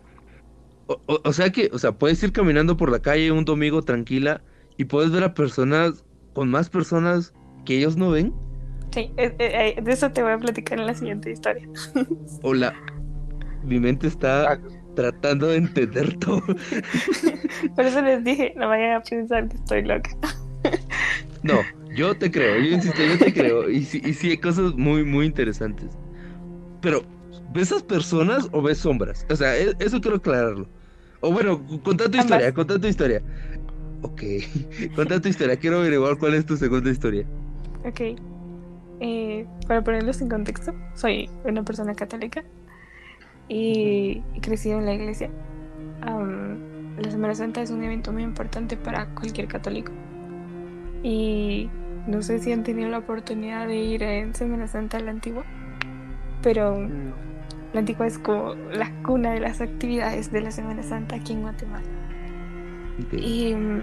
[0.88, 4.42] O, sea que, o sea, puedes ir caminando por la calle un domingo tranquila
[4.76, 6.04] y puedes ver a personas
[6.34, 7.34] con más personas
[7.66, 8.34] que ellos no ven.
[8.92, 11.70] Sí, eh, eh, de eso te voy a platicar en la siguiente historia.
[12.42, 12.74] Hola,
[13.64, 14.60] mi mente está
[14.96, 16.42] tratando de entender todo.
[17.76, 20.10] Por eso les dije, no vayan a pensar que estoy loca.
[21.44, 21.56] No,
[21.96, 23.68] yo te creo, yo insisto, yo te creo.
[23.68, 25.90] Y sí, y sí hay cosas muy, muy interesantes.
[26.82, 27.04] Pero,
[27.52, 29.26] ¿ves esas personas o ves sombras?
[29.28, 30.68] O sea, e, eso quiero aclararlo.
[31.20, 33.24] O bueno, contá tu historia, contá tu historia.
[34.04, 34.22] Ok,
[34.96, 37.26] contá tu historia, quiero averiguar cuál es tu segunda historia.
[37.86, 38.02] Ok.
[39.00, 42.44] Eh, para ponerlos en contexto, soy una persona católica
[43.52, 45.30] y, he crecido en la iglesia.
[46.02, 49.92] la Semana Santa es un evento muy importante para cualquier católico.
[51.04, 51.70] Y
[52.08, 55.44] no sé si han tenido la oportunidad de ir en Semana Santa a la antigua,
[56.42, 56.88] pero
[57.74, 61.42] la antigua es como la cuna de las actividades de la Semana Santa aquí en
[61.42, 61.86] Guatemala.
[63.12, 63.82] Y mm,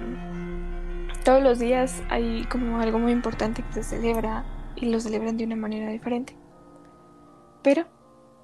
[1.24, 4.44] todos los días hay como algo muy importante que se celebra
[4.76, 6.37] y lo celebran de una manera diferente.
[7.62, 7.85] Pero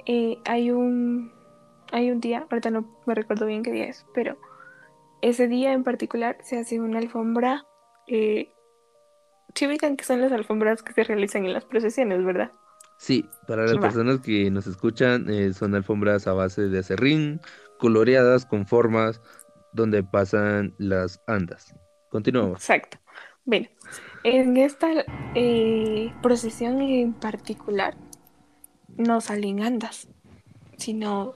[0.07, 1.33] eh, hay un
[1.93, 4.37] hay un día, ahorita no me recuerdo bien qué día es, pero
[5.23, 7.67] ese día en particular se hace una alfombra.
[8.09, 8.53] Eh,
[9.55, 12.51] sí ubican que son las alfombras que se realizan en las procesiones, ¿verdad?
[12.99, 17.41] Sí, para las personas que nos escuchan, eh, son alfombras a base de acerrín,
[17.79, 19.21] coloreadas con formas
[19.73, 21.75] donde pasan las andas.
[22.11, 22.59] Continuamos.
[22.59, 22.99] Exacto.
[23.45, 23.69] Bueno,
[24.23, 24.89] en esta
[25.35, 27.95] eh, procesión en particular
[28.97, 30.09] no salen andas,
[30.77, 31.35] sino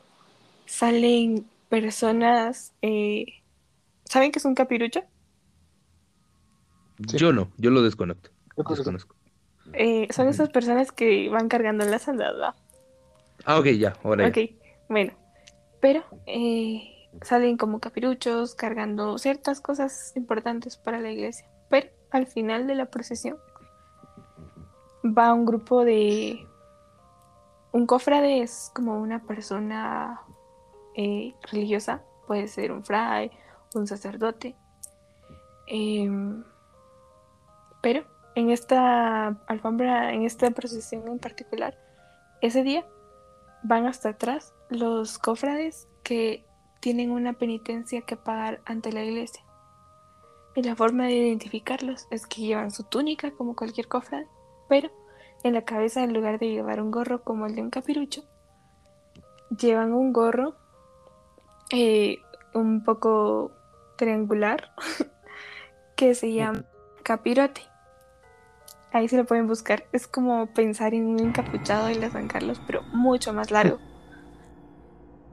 [0.66, 2.72] salen personas...
[2.82, 3.26] Eh,
[4.04, 5.02] ¿Saben qué es un capirucho?
[6.98, 8.30] Yo no, yo lo desconecto.
[8.56, 9.14] desconozco.
[9.74, 12.54] Eh, son esas personas que van cargando las andas, ¿verdad?
[13.44, 14.38] Ah, ok, ya, ahora Ok,
[14.88, 15.12] bueno.
[15.80, 21.46] Pero eh, salen como capiruchos cargando ciertas cosas importantes para la iglesia.
[21.68, 23.36] Pero al final de la procesión
[25.04, 26.47] va un grupo de
[27.72, 30.22] un cofrade es como una persona
[30.94, 33.30] eh, religiosa, puede ser un fray,
[33.74, 34.56] un sacerdote.
[35.66, 36.44] Em,
[37.82, 38.04] pero
[38.34, 41.76] en esta alfombra, en esta procesión en particular,
[42.40, 42.86] ese día
[43.62, 46.44] van hasta atrás los cofrades que
[46.80, 49.42] tienen una penitencia que pagar ante la iglesia.
[50.54, 54.26] Y la forma de identificarlos es que llevan su túnica como cualquier cofrade,
[54.68, 54.90] pero
[55.42, 58.24] en la cabeza, en lugar de llevar un gorro como el de un capirucho,
[59.56, 60.56] llevan un gorro
[61.70, 62.18] eh,
[62.54, 63.52] un poco
[63.96, 64.72] triangular
[65.96, 66.64] que se llama
[67.02, 67.62] capirote.
[68.92, 69.84] Ahí se lo pueden buscar.
[69.92, 73.78] Es como pensar en un encapuchado de la San Carlos, pero mucho más largo.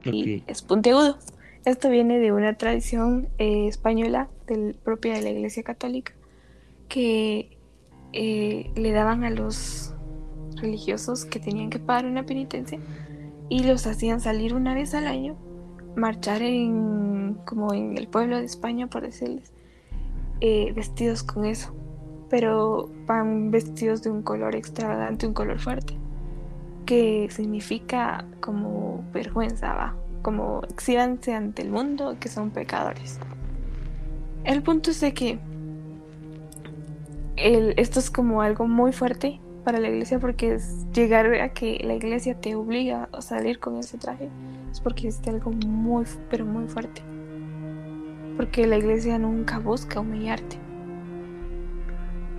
[0.04, 1.18] Y es puntiagudo.
[1.64, 6.12] Esto viene de una tradición eh, española del, propia de la Iglesia Católica
[6.88, 7.58] que
[8.12, 9.95] eh, le daban a los
[10.56, 12.78] religiosos que tenían que pagar una penitencia
[13.48, 15.36] y los hacían salir una vez al año,
[15.94, 19.52] marchar en como en el pueblo de España, por decirles,
[20.40, 21.74] eh, vestidos con eso,
[22.28, 25.96] pero van vestidos de un color extravagante, un color fuerte,
[26.84, 33.18] que significa como vergüenza, va, como exíbanse ante el mundo que son pecadores.
[34.44, 35.38] El punto es de que
[37.36, 41.80] el, esto es como algo muy fuerte para la iglesia porque es llegar a que
[41.82, 44.30] la iglesia te obliga a salir con ese traje
[44.70, 47.02] es porque es algo muy pero muy fuerte.
[48.36, 50.56] Porque la iglesia nunca busca humillarte.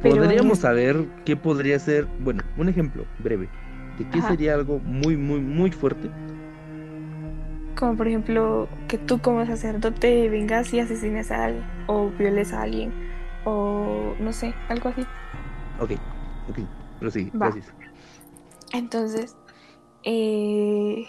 [0.02, 3.50] Podríamos saber qué podría ser bueno un ejemplo breve
[4.00, 6.10] de qué sería algo muy muy muy fuerte.
[7.76, 12.62] Como por ejemplo que tú como sacerdote vengas y asesines a alguien o violes a
[12.62, 12.94] alguien
[13.44, 15.02] o no sé algo así.
[15.82, 15.92] Ok
[16.50, 17.74] ok pero sí, gracias.
[18.74, 19.36] Entonces,
[20.04, 21.06] eh,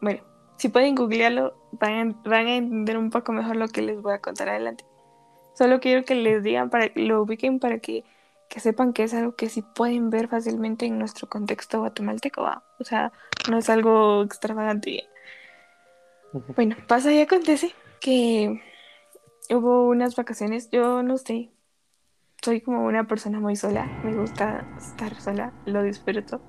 [0.00, 0.22] bueno,
[0.56, 1.92] si pueden googlearlo, van
[2.24, 4.84] a, van a entender un poco mejor lo que les voy a contar adelante.
[5.54, 8.04] Solo quiero que les digan, para lo ubiquen, para que,
[8.48, 12.48] que sepan que es algo que sí pueden ver fácilmente en nuestro contexto guatemalteco.
[12.78, 13.12] O sea,
[13.50, 15.04] no es algo extravagante.
[16.54, 18.62] Bueno, pasa y acontece que
[19.50, 21.50] hubo unas vacaciones, yo no sé,
[22.48, 26.40] soy como una persona muy sola, me gusta estar sola, lo disfruto.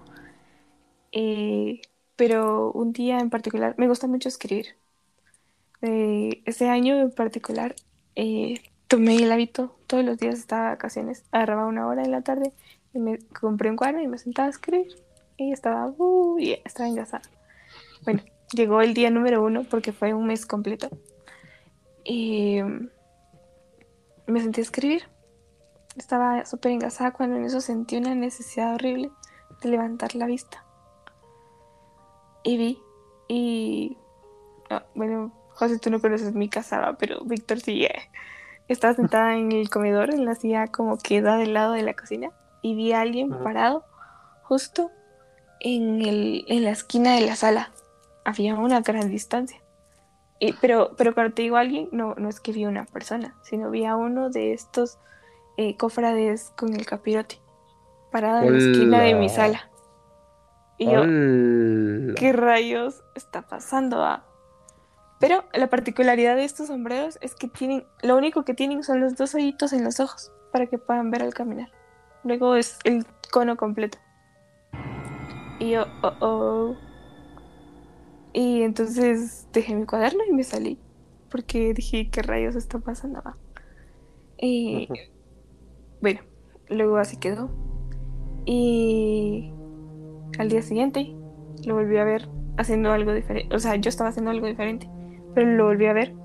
[1.12, 1.82] Eh,
[2.16, 4.78] pero un día en particular, me gusta mucho escribir.
[5.82, 7.76] Eh, ese año en particular,
[8.16, 12.22] eh, tomé el hábito, todos los días estaba de vacaciones, agarraba una hora en la
[12.22, 12.54] tarde
[12.94, 14.96] y me compré un cuaderno y me sentaba a escribir.
[15.36, 17.24] Y estaba, uh, estaba engasada.
[18.06, 18.22] Bueno,
[18.54, 20.88] llegó el día número uno porque fue un mes completo.
[22.06, 22.62] Y
[24.28, 25.04] me sentí a escribir.
[26.00, 29.12] Estaba súper engasada cuando en eso sentí una necesidad horrible
[29.62, 30.64] de levantar la vista.
[32.42, 32.82] Y vi,
[33.28, 33.98] y.
[34.96, 37.84] bueno, José, tú no conoces mi casa, pero Víctor sí.
[37.84, 38.10] Eh.
[38.70, 41.94] Estaba sentada en el comedor, en la silla como que da del lado de la
[41.94, 42.32] cocina,
[42.62, 43.84] y vi a alguien parado
[44.44, 44.92] justo
[45.60, 47.72] en, el, en la esquina de la sala.
[48.24, 49.62] Había una gran distancia.
[50.40, 53.70] Y, pero, pero cuando te digo alguien, no, no es que vi una persona, sino
[53.70, 54.98] vi a uno de estos
[55.60, 57.42] eh, cofrades con el capirote,
[58.14, 59.70] parado en la esquina de mi sala.
[60.78, 61.02] Y yo,
[62.16, 64.02] ¿qué rayos está pasando?
[64.02, 64.26] Ah?
[65.20, 69.18] Pero la particularidad de estos sombreros es que tienen, lo único que tienen son los
[69.18, 71.70] dos hoyitos en los ojos para que puedan ver al caminar.
[72.24, 73.98] Luego es el cono completo.
[75.60, 76.76] Y yo, oh, oh.
[78.32, 80.80] Y entonces dejé mi cuaderno y me salí.
[81.30, 83.22] Porque dije, ¿qué rayos está pasando?
[84.38, 84.88] Y
[86.02, 86.22] bueno,
[86.70, 87.50] luego así quedó.
[88.46, 89.52] Y
[90.38, 91.14] al día siguiente
[91.66, 93.54] lo volví a ver haciendo algo diferente.
[93.56, 94.90] O sea, yo estaba haciendo algo diferente,
[95.34, 96.16] pero lo volví a ver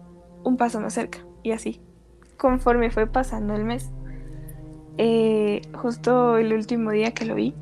[0.45, 1.19] un paso más cerca.
[1.43, 1.81] Y así,
[2.37, 3.91] conforme fue pasando el mes.
[4.97, 7.55] Eh, justo el último día que lo vi,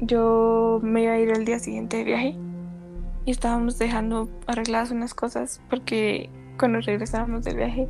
[0.00, 2.36] yo me iba a ir al día siguiente de viaje
[3.24, 7.88] y estábamos dejando arregladas unas cosas porque cuando regresábamos del viaje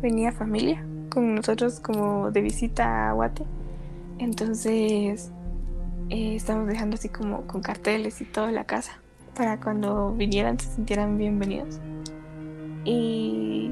[0.00, 3.42] venía familia con nosotros como de visita a Guate.
[4.18, 5.32] Entonces
[6.10, 9.00] eh, estamos dejando así como con carteles y todo en la casa
[9.34, 11.80] para cuando vinieran se sintieran bienvenidos.
[12.84, 13.70] Y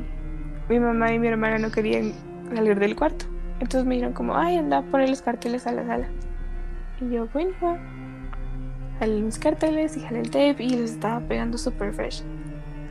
[0.70, 2.14] mi mamá y mi hermana no querían
[2.54, 3.26] salir del cuarto.
[3.60, 6.08] Entonces me dijeron como, ay, anda a poner los carteles a la sala.
[6.98, 7.52] Y yo, bueno,
[8.98, 12.22] jalé mis carteles y jalé el tape y los estaba pegando super fresh.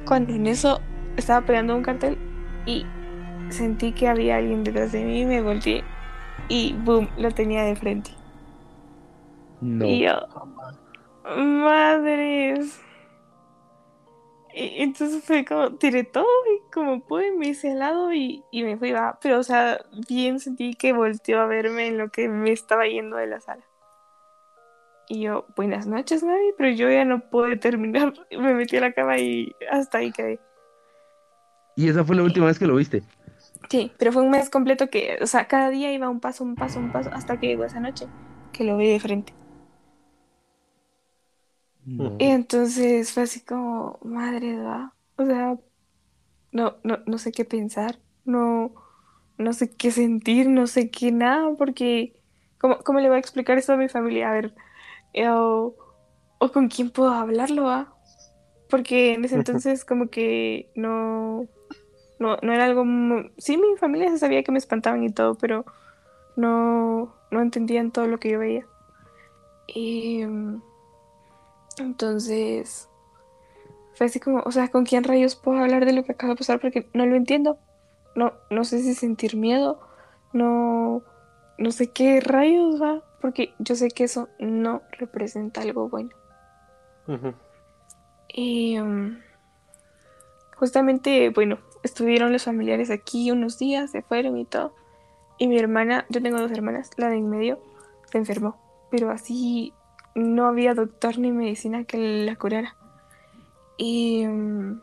[0.06, 0.80] Cuando en eso
[1.18, 2.20] estaba pegando un cartel
[2.68, 2.86] y
[3.54, 5.84] sentí que había alguien detrás de mí, me volteé
[6.50, 8.12] y boom, lo tenía de frente.
[9.62, 9.86] No.
[9.86, 10.28] Y yo,
[11.24, 12.82] madres.
[14.56, 18.64] Y entonces fue como, tiré todo y como pude me hice al lado y, y
[18.64, 19.18] me fui, va.
[19.22, 23.18] Pero, o sea, bien sentí que volteó a verme en lo que me estaba yendo
[23.18, 23.64] de la sala.
[25.10, 28.14] Y yo, buenas noches, Navi, pero yo ya no pude terminar.
[28.32, 30.40] Me metí a la cama y hasta ahí quedé.
[31.76, 33.04] ¿Y esa fue la última vez que lo viste?
[33.70, 36.56] Sí, pero fue un mes completo que, o sea, cada día iba un paso, un
[36.56, 38.08] paso, un paso, hasta que llegó esa noche,
[38.52, 39.34] que lo vi de frente.
[41.86, 44.94] Y entonces fue así como, madre, ¿verdad?
[45.18, 45.58] O sea,
[46.52, 48.74] no, no, no sé qué pensar, no,
[49.38, 52.14] no sé qué sentir, no sé qué nada, porque,
[52.60, 54.30] ¿cómo, cómo le voy a explicar esto a mi familia?
[54.30, 54.56] A ver,
[55.14, 55.76] eh, o,
[56.54, 57.94] con quién puedo hablarlo, ¿ah?
[58.70, 61.48] Porque en ese entonces como que no,
[62.24, 62.84] no, no era algo...
[63.38, 65.66] Sí, mi familia se sabía que me espantaban y todo, pero
[66.36, 68.66] no, no entendían todo lo que yo veía.
[69.68, 70.22] Y
[71.78, 72.90] entonces
[73.96, 76.38] fue así como, o sea, ¿con quién rayos puedo hablar de lo que acaba de
[76.38, 76.60] pasar?
[76.60, 77.58] Porque no lo entiendo.
[78.16, 79.80] No, no sé si sentir miedo,
[80.34, 81.02] no,
[81.58, 86.10] no sé qué rayos va porque yo sé que eso no representa algo bueno.
[88.28, 89.18] Y um,
[90.58, 94.74] justamente, bueno, estuvieron los familiares aquí unos días, se fueron y todo.
[95.38, 97.60] Y mi hermana, yo tengo dos hermanas, la de en medio,
[98.12, 98.58] se enfermó,
[98.90, 99.74] pero así
[100.16, 102.76] no había doctor ni medicina que la curara.
[103.78, 104.80] Y um,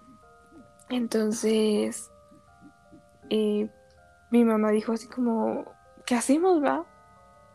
[0.88, 2.10] entonces
[3.28, 5.64] mi mamá dijo así como,
[6.04, 6.84] ¿qué hacemos, va?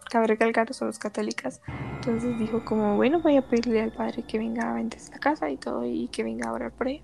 [0.10, 1.62] cabe recalcar, somos católicas.
[1.96, 5.50] Entonces dijo como, bueno, voy a pedirle al padre que venga a vender esta casa
[5.50, 7.04] y todo y que venga a orar por ella.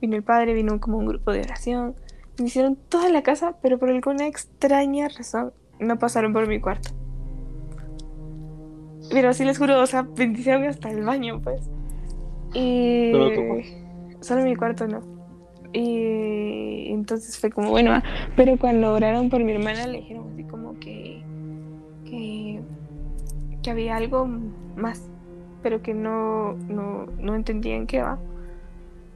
[0.00, 1.94] Vino el padre, vino como un grupo de oración.
[2.38, 6.90] Me hicieron toda la casa, pero por alguna extraña razón no pasaron por mi cuarto.
[9.10, 11.68] Pero sí les juro, o sea, bendición hasta el baño, pues.
[12.54, 13.12] Y...
[14.20, 15.00] Solo mi cuarto no.
[15.72, 18.02] Y entonces fue como, bueno, ah,
[18.36, 21.22] pero cuando oraron por mi hermana le dijeron así como que
[23.62, 24.26] que, había algo
[24.76, 25.08] más,
[25.62, 28.18] pero que no, no, no entendían qué va.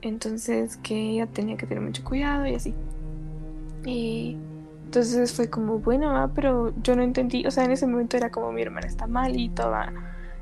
[0.04, 2.74] Entonces que ella tenía que tener mucho cuidado y así.
[3.86, 4.36] Y
[4.84, 8.52] Entonces fue como, bueno, pero yo no entendí, o sea, en ese momento era como
[8.52, 9.92] mi hermana está mal y toda,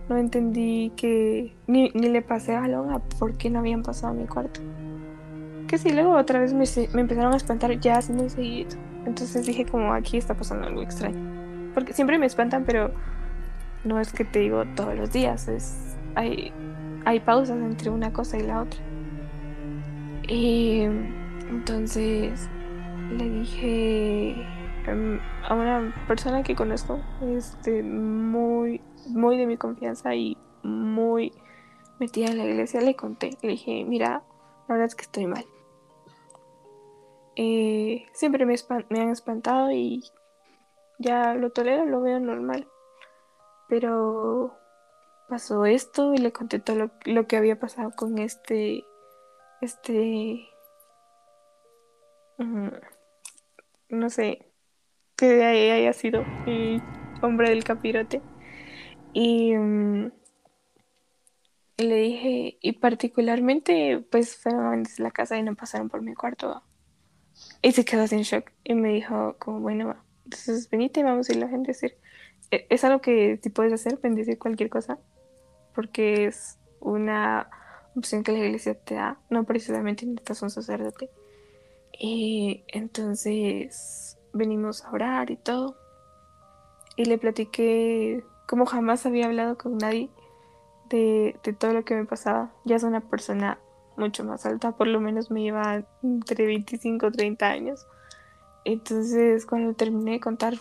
[0.09, 2.67] no entendí que ni, le pasé a
[3.19, 4.61] por qué no habían pasado a mi cuarto.
[5.69, 8.71] Que sí, luego otra vez me, me empezaron a espantar ya así muy seguido.
[9.07, 11.21] Entonces dije como aquí está pasando algo extraño.
[11.73, 12.93] Porque siempre me espantan, pero
[13.85, 16.53] no es que te digo todos los días, es hay,
[17.05, 18.81] hay pausas entre una cosa y la otra.
[20.29, 20.83] Y
[21.49, 22.49] entonces
[23.11, 24.31] le dije
[24.87, 31.33] em, a una persona que conozco, este, muy, muy de mi confianza y muy
[31.99, 34.23] metida en la iglesia, le conté, le dije, mira,
[34.69, 35.45] la verdad es que estoy mal.
[37.37, 40.05] Eh, siempre me han espantado y
[40.99, 42.69] ya lo tolero, lo veo normal.
[43.69, 44.55] Pero
[45.29, 48.85] pasó esto y le conté todo lo, que había pasado con este,
[49.63, 50.47] este,
[53.89, 54.47] no sé,
[55.17, 56.83] que haya sido el
[57.23, 58.21] hombre del capirote.
[59.13, 60.13] Y, mm,
[61.79, 66.63] le dije, y particularmente, pues fueron desde la casa y no pasaron por mi cuarto.
[67.63, 71.43] Y se quedó sin shock y me dijo, como bueno, entonces venite, vamos a ir
[71.45, 71.97] a bendecir.
[72.51, 74.99] E, es algo que si puedes hacer, bendecir cualquier cosa
[75.75, 77.49] porque es una
[77.97, 81.11] opción que la iglesia te da, no precisamente necesitas un sacerdote.
[81.99, 85.77] Y entonces venimos a orar y todo.
[86.97, 90.11] Y le platiqué como jamás había hablado con nadie
[90.89, 92.53] de, de todo lo que me pasaba.
[92.65, 93.59] Ya es una persona
[93.97, 97.87] mucho más alta, por lo menos me lleva entre 25 y 30 años.
[98.65, 100.55] Entonces cuando terminé de contar,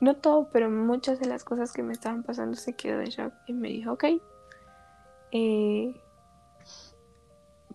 [0.00, 3.32] no todo, pero muchas de las cosas que me estaban pasando se quedó en shock
[3.46, 4.04] y me dijo, ok,
[5.32, 6.00] eh,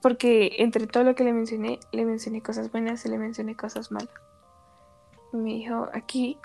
[0.04, 3.89] porque entre todo lo que le mencioné, le mencioné cosas buenas y le mencioné cosas
[3.89, 4.14] malas.
[5.32, 6.38] Me dijo, aquí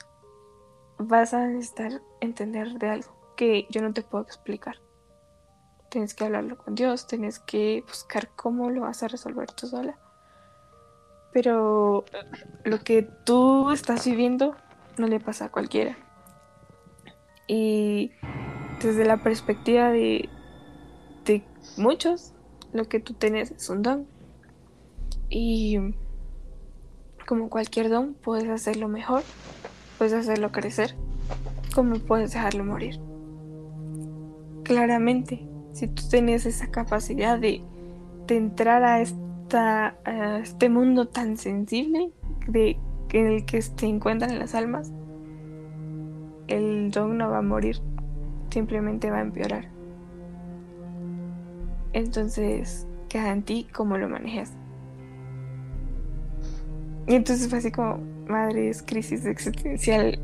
[0.97, 4.77] vas a necesitar entender de algo que yo no te puedo explicar.
[5.91, 9.99] Tienes que hablarlo con Dios, tienes que buscar cómo lo vas a resolver tú sola.
[11.33, 12.05] Pero
[12.63, 14.55] lo que tú estás viviendo
[14.99, 15.99] no le pasa a cualquiera.
[17.49, 18.13] Y
[18.81, 20.29] desde la perspectiva de,
[21.77, 22.35] muchos,
[22.73, 24.07] lo que tú tienes es un don.
[25.31, 25.79] Y
[27.27, 29.23] como cualquier don, puedes hacerlo mejor,
[29.99, 30.95] puedes hacerlo crecer,
[31.75, 32.99] como puedes dejarlo morir.
[34.63, 37.63] Claramente, si tú tienes esa capacidad de,
[38.29, 39.97] entrar a, esta,
[40.43, 42.11] este mundo tan sensible
[42.47, 42.79] de,
[43.11, 44.93] en el que se encuentran las almas,
[46.47, 47.81] el don no va a morir,
[48.51, 49.78] simplemente va a empeorar.
[51.93, 54.53] Entonces, queda en ti cómo lo manejas.
[57.07, 60.19] Y entonces fue así como, madres, crisis existencial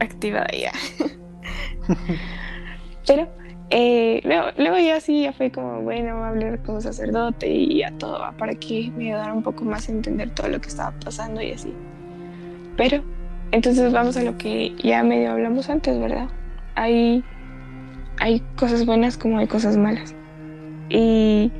[0.00, 0.72] activada ya.
[3.06, 3.28] Pero
[3.70, 4.22] eh,
[4.56, 8.18] luego, ya sí, ya fue como, bueno, voy a hablar como sacerdote y ya todo
[8.18, 11.42] va para que me ayudara un poco más a entender todo lo que estaba pasando
[11.42, 11.74] y así.
[12.76, 13.02] Pero,
[13.50, 16.28] entonces vamos a lo que ya medio hablamos antes, ¿verdad?
[16.76, 17.22] Hay,
[18.20, 20.14] hay cosas buenas como hay cosas malas.
[20.88, 21.52] Y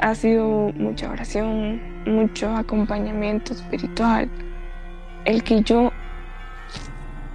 [0.00, 4.30] ha sido mucha oración, mucho acompañamiento espiritual,
[5.24, 5.92] el que yo,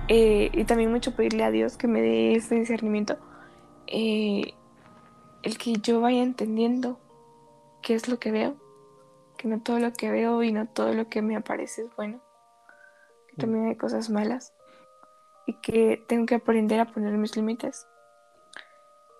[0.07, 3.17] eh, y también mucho pedirle a Dios que me dé ese discernimiento,
[3.87, 4.53] eh,
[5.43, 6.99] el que yo vaya entendiendo
[7.81, 8.55] qué es lo que veo,
[9.37, 12.19] que no todo lo que veo y no todo lo que me aparece es bueno,
[13.29, 14.53] que también hay cosas malas
[15.45, 17.87] y que tengo que aprender a poner mis límites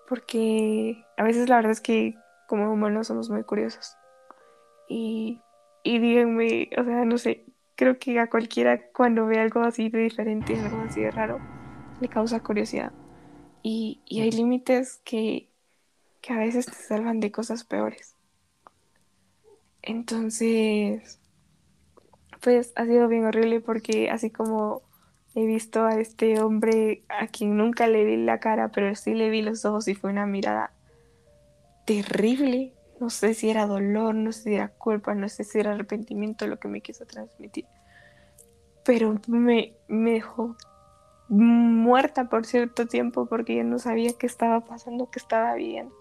[0.08, 3.96] porque a veces la verdad es que como humanos somos muy curiosos.
[4.88, 5.40] Y,
[5.82, 7.44] y díganme, o sea, no sé,
[7.74, 11.38] creo que a cualquiera cuando ve algo así de diferente, algo así de raro,
[12.00, 12.92] le causa curiosidad.
[13.62, 15.48] Y, y hay límites que,
[16.20, 18.14] que a veces te salvan de cosas peores.
[19.82, 21.20] Entonces,
[22.42, 24.82] pues ha sido bien horrible porque así como
[25.34, 29.30] he visto a este hombre a quien nunca le vi la cara, pero sí le
[29.30, 30.72] vi los ojos y fue una mirada
[31.86, 32.74] terrible.
[33.00, 36.46] No sé si era dolor, no sé si era culpa, no sé si era arrepentimiento
[36.46, 37.66] lo que me quiso transmitir.
[38.84, 40.56] Pero me, me dejó
[41.28, 45.94] muerta por cierto tiempo porque yo no sabía qué estaba pasando, qué estaba viviendo.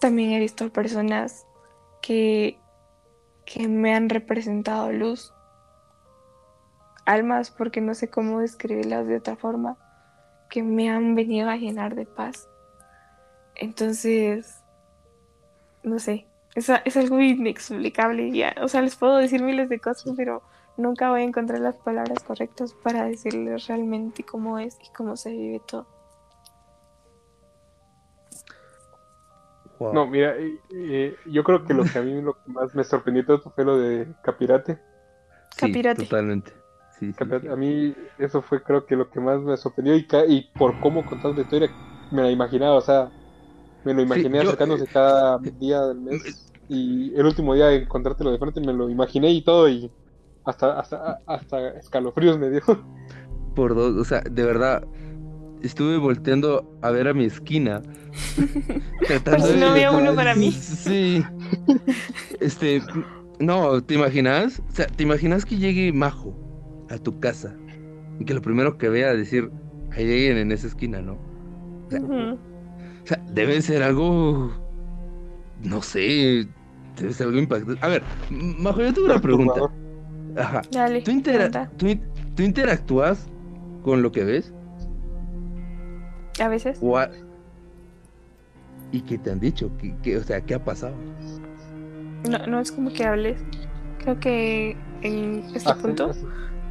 [0.00, 1.46] También he visto personas
[2.00, 2.58] que,
[3.44, 5.32] que me han representado luz,
[7.06, 9.76] almas, porque no sé cómo describirlas de otra forma,
[10.50, 12.48] que me han venido a llenar de paz.
[13.54, 14.62] Entonces,
[15.82, 18.54] no sé, es, es algo inexplicable ya.
[18.62, 20.42] O sea, les puedo decir miles de cosas, pero
[20.76, 25.30] nunca voy a encontrar las palabras correctas para decirles realmente cómo es y cómo se
[25.30, 25.86] vive todo.
[29.92, 30.36] No, mira,
[31.26, 33.78] yo creo que lo que a mí lo que más me sorprendió todo fue lo
[33.78, 34.78] de Capirate.
[35.56, 36.04] Capirate.
[36.04, 36.52] totalmente.
[37.50, 41.04] A mí eso fue creo que lo que más me sorprendió y, y por cómo
[41.04, 41.70] contaste la historia
[42.12, 43.10] me la imaginaba, o sea,
[43.84, 48.38] me lo imaginé acercándose cada día del mes y el último día de encontrártelo de
[48.38, 49.90] frente me lo imaginé y todo y
[50.44, 52.62] hasta, hasta, hasta escalofríos me dio.
[53.54, 54.82] Por dos, o sea, de verdad,
[55.62, 57.82] estuve volteando a ver a mi esquina.
[59.06, 60.50] tratando si no había uno para mí.
[60.60, 61.22] Sí.
[62.40, 62.82] Este,
[63.38, 64.62] no, ¿te imaginas?
[64.70, 66.34] O sea, ¿te imaginas que llegue Majo
[66.88, 67.54] a tu casa
[68.18, 69.50] y que lo primero que vea decir,
[69.92, 71.18] ahí lleguen en esa esquina, ¿no?
[71.86, 72.00] O sea,
[73.28, 74.52] debe ser algo,
[75.62, 76.46] no sé,
[76.96, 77.84] debe ser algo impactante.
[77.84, 79.60] A ver, Majo, yo tengo una pregunta.
[80.36, 80.62] Ajá.
[80.70, 81.12] Dale, ¿Tú,
[82.34, 83.26] ¿Tú, interactúas
[83.82, 84.52] con lo que ves?
[86.40, 86.80] A veces.
[88.92, 89.70] ¿Y qué te han dicho?
[90.02, 90.94] ¿Qué, o sea, ¿qué ha pasado?
[92.28, 93.40] No, no es como que hables.
[93.98, 96.12] Creo que en este ah, punto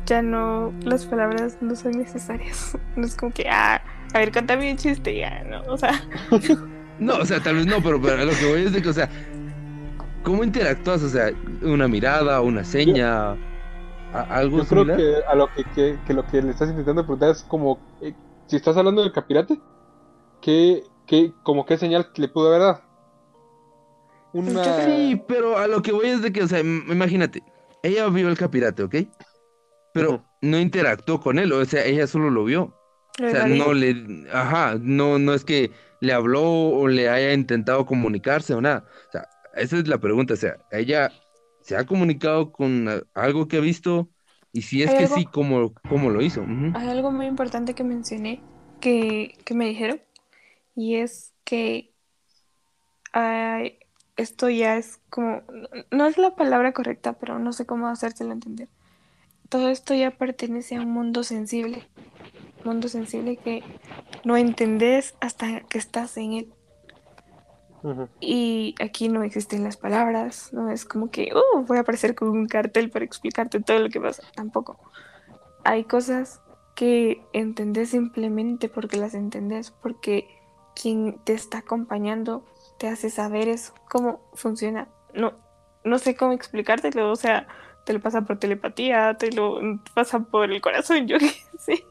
[0.06, 2.78] ya no, las palabras no son necesarias.
[2.96, 3.82] No es como que, ah,
[4.14, 6.02] a ver, cuéntame un chiste, ya, no, o sea.
[7.00, 8.94] no, o sea, tal vez no, pero, pero lo que voy es de que, o
[8.94, 9.10] sea,
[10.24, 11.04] ¿cómo interactúas?
[11.04, 11.32] O sea,
[11.62, 13.36] una mirada, una seña,
[14.14, 17.44] algo Yo creo que a lo que, que, lo que le estás intentando preguntar es
[17.44, 18.14] como, eh,
[18.48, 19.60] si estás hablando del capirate,
[20.42, 22.82] ¿qué, qué, como qué señal le pudo haber dado?
[24.34, 24.64] Una...
[24.86, 27.44] Sí, pero a lo que voy es de que, o sea, imagínate,
[27.84, 28.96] ella vio el capirate, ¿ok?
[29.94, 32.74] Pero no interactuó con él, o sea, ella solo lo vio.
[33.20, 37.86] O sea, no le, ajá, no, no es que le habló o le haya intentado
[37.86, 38.86] comunicarse o nada.
[39.10, 40.34] O sea, esa es la pregunta.
[40.34, 41.12] O sea, ella
[41.62, 44.10] se ha comunicado con algo que ha visto
[44.54, 46.44] y si es que sí, ¿cómo, cómo lo hizo?
[46.74, 48.42] Hay algo muy importante que mencioné
[48.80, 50.02] que, que me dijeron
[50.76, 51.92] y es que
[54.18, 55.44] esto ya es como,
[55.92, 58.70] no es la palabra correcta, pero no sé cómo hacérselo entender.
[59.50, 61.88] Todo esto ya pertenece a un mundo sensible
[62.64, 63.64] mundo sensible que
[64.24, 66.54] no entendés hasta que estás en él.
[68.20, 72.30] Y aquí no existen las palabras, no es como que uh, voy a aparecer con
[72.30, 74.78] un cartel para explicarte todo lo que pasa, tampoco.
[75.64, 76.42] Hay cosas
[76.76, 80.28] que entendés simplemente porque las entendés, porque
[80.76, 82.46] quien te está acompañando
[82.78, 84.88] te hace saber eso, cómo funciona.
[85.14, 85.34] No,
[85.84, 87.48] no sé cómo explicártelo, o sea,
[87.84, 89.60] te lo pasa por telepatía, te lo
[89.94, 91.86] pasa por el corazón, yo qué sé.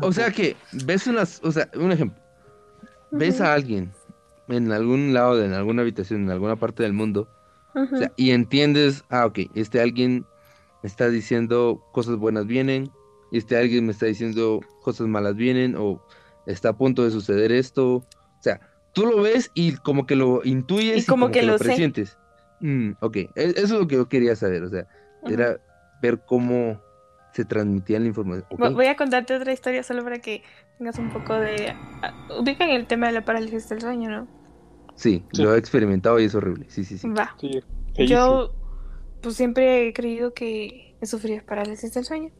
[0.00, 2.20] O sea que ves unas, o sea, un ejemplo.
[3.10, 3.92] Ves a alguien
[4.48, 7.28] en algún lado, en alguna habitación, en alguna parte del mundo,
[8.16, 10.26] y entiendes, ah, ok, este alguien
[10.82, 12.90] me está diciendo cosas buenas vienen,
[13.30, 16.02] y este alguien me está diciendo cosas malas vienen, o
[16.46, 17.96] está a punto de suceder esto.
[17.96, 18.06] O
[18.40, 18.60] sea,
[18.92, 22.18] tú lo ves y como que lo intuyes y como, que, lo, presientes.
[22.60, 24.86] Mm, ok, e, eso es lo que yo quería saber, o sea,
[25.26, 25.58] era
[26.00, 26.80] ver cómo
[27.32, 28.46] se transmitía la información.
[28.58, 30.42] Voy a contarte otra historia solo para que
[30.78, 31.74] tengas un poco de...
[32.02, 34.28] Ah, ubican el tema de la parálisis del sueño, ¿no?
[34.94, 36.66] Sí, lo he experimentado y es horrible.
[36.68, 37.08] Sí, sí, sí.
[37.08, 37.34] Va.
[37.96, 38.52] Yo
[39.22, 42.30] pues siempre he creído que he sufrido parálisis del sueño.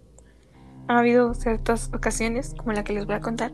[0.89, 3.53] Ha habido ciertas ocasiones, como la que les voy a contar,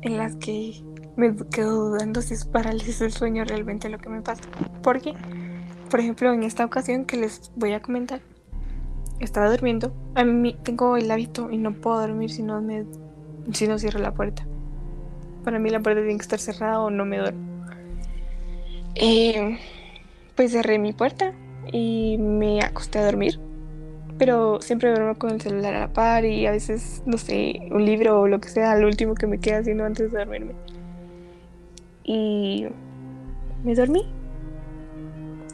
[0.00, 0.82] en las que
[1.16, 4.42] me quedo dudando si es parálisis del sueño realmente lo que me pasa.
[4.82, 5.14] Porque,
[5.90, 8.22] por ejemplo, en esta ocasión que les voy a comentar,
[9.20, 9.92] estaba durmiendo.
[10.14, 12.84] A mí tengo el hábito y no puedo dormir si no, me,
[13.52, 14.46] si no cierro la puerta.
[15.44, 17.66] Para mí la puerta tiene que estar cerrada o no me duermo.
[18.94, 19.58] Eh,
[20.34, 21.32] pues cerré mi puerta
[21.72, 23.38] y me acosté a dormir.
[24.18, 27.86] Pero siempre duermo con el celular a la par y a veces, no sé, un
[27.86, 30.52] libro o lo que sea, lo último que me queda haciendo antes de dormirme.
[32.04, 32.66] Y
[33.64, 34.06] me dormí.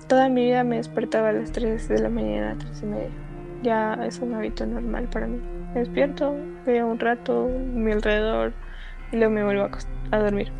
[0.08, 3.25] Toda mi vida me despertaba a las 3 de la mañana, 3 y media
[3.62, 5.40] ya es un hábito normal para mí.
[5.74, 8.52] Me despierto, veo un rato mi alrededor
[9.12, 9.68] y luego me vuelvo
[10.10, 10.52] a, dormir.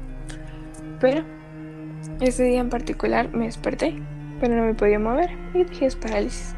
[1.01, 1.25] Pero
[2.21, 4.01] ese día en particular me desperté,
[4.41, 6.55] pero no me podía mover y dije es parálisis.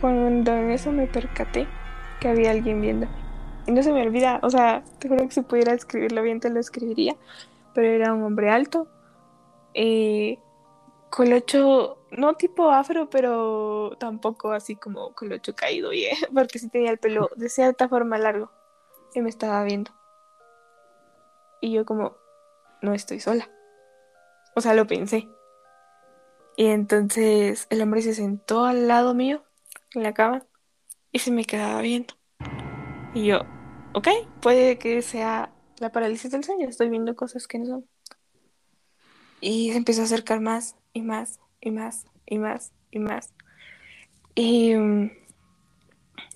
[0.00, 1.66] Cuando en eso me percaté
[2.20, 3.06] que había alguien viendo.
[3.66, 6.48] Y no se me olvida, o sea, te juro que si pudiera escribirlo bien te
[6.48, 7.16] lo escribiría,
[7.74, 8.88] pero era un hombre alto,
[9.74, 10.38] eh,
[11.10, 16.10] colocho, no tipo afro, pero tampoco así como colocho caído, ¿eh?
[16.34, 18.50] porque sí tenía el pelo de cierta forma largo
[19.14, 19.90] y me estaba viendo.
[21.60, 22.16] Y yo como,
[22.82, 23.50] no estoy sola.
[24.54, 25.28] O sea, lo pensé.
[26.56, 29.44] Y entonces el hombre se sentó al lado mío,
[29.94, 30.44] en la cama,
[31.12, 32.14] y se me quedaba viendo.
[33.14, 33.40] Y yo,
[33.94, 34.08] ok,
[34.40, 37.88] puede que sea la parálisis del sueño, estoy viendo cosas que no son.
[39.40, 43.32] Y se empezó a acercar más y más y más y más y más.
[44.34, 45.10] Y mm,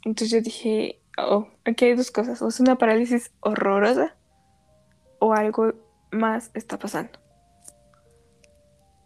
[0.04, 4.16] entonces yo dije, oh, aquí hay dos cosas, o es una parálisis horrorosa
[5.18, 5.72] o algo
[6.10, 7.18] más está pasando.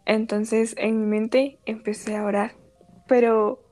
[0.05, 2.53] Entonces en mi mente empecé a orar,
[3.07, 3.63] pero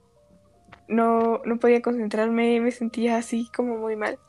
[0.88, 4.20] no, no podía concentrarme, me sentía así como muy mal.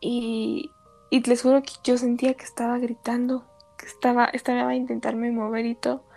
[0.00, 0.70] Y,
[1.10, 3.46] y les juro que yo sentía que estaba gritando,
[3.78, 6.11] que estaba, estaba a mover y todo.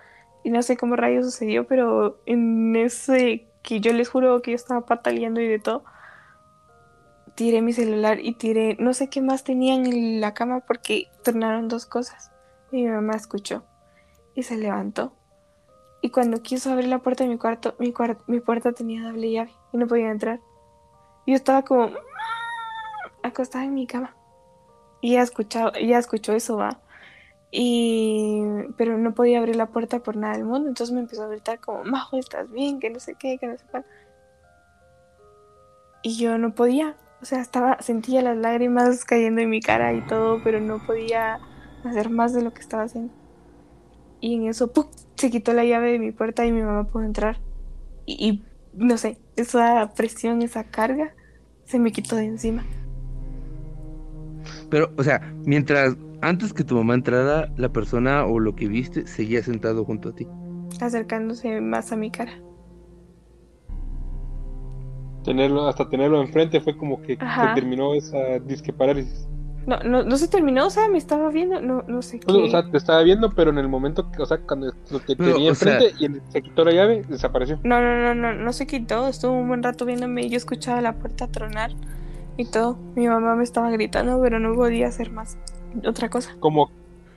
[0.46, 4.56] Y no sé cómo rayos sucedió, pero en ese que yo les juro que yo
[4.56, 5.84] estaba pataleando y de todo,
[7.34, 11.68] tiré mi celular y tiré, no sé qué más tenían en la cama porque tornaron
[11.68, 12.32] dos cosas.
[12.72, 13.64] Y mi mamá escuchó
[14.36, 15.14] y se levantó.
[16.02, 17.92] Y cuando quiso abrir la puerta de mi cuarto, mi,
[18.28, 20.42] mi puerta tenía doble llave y no podía entrar.
[21.26, 21.90] Yo estaba como
[23.24, 24.16] acostada en mi cama.
[25.02, 26.80] Y ella, escuchado, ella escuchó eso, va.
[27.52, 28.44] Y,
[28.78, 30.68] pero no podía abrir la puerta por nada del mundo.
[30.68, 32.80] Entonces me empezó a gritar como, Majo, ¿estás bien?
[32.80, 33.86] Que no sé qué, que no sé cuál.
[36.04, 36.96] Y yo no podía.
[37.22, 41.40] O sea, estaba, sentía las lágrimas cayendo en mi cara y todo, pero no podía
[41.84, 43.14] hacer más de lo que estaba haciendo.
[44.20, 44.88] Y en eso, ¡pum!
[45.16, 47.40] se quitó la llave de mi puerta y mi mamá pudo entrar.
[48.06, 48.44] Y, y
[48.74, 51.14] no sé, esa presión, esa carga,
[51.66, 52.66] se me quitó de encima.
[54.70, 55.96] Pero, o sea, mientras
[56.28, 60.16] antes que tu mamá entrara, la persona o lo que viste seguía sentado junto a
[60.16, 60.28] ti.
[60.82, 62.34] Acercándose más a mi cara.
[65.24, 67.18] Tenerlo, hasta tenerlo enfrente fue como que,
[67.56, 69.28] terminó esa disque parálisis.
[69.66, 72.32] No, no, no se terminó, o sea, me estaba viendo, no, no sé qué.
[72.32, 75.16] O sea, te estaba viendo, pero en el momento, que, o sea, cuando lo que
[75.16, 77.60] tenía enfrente y se quitó la llave, desapareció.
[77.64, 80.82] No, no, no, no, no se quitó, estuvo un buen rato viéndome y yo escuchaba
[80.82, 81.72] la puerta tronar
[82.38, 82.78] y todo.
[82.96, 85.38] Mi mamá me estaba gritando, pero no podía hacer más.
[85.86, 86.36] Otra cosa.
[86.40, 86.70] Como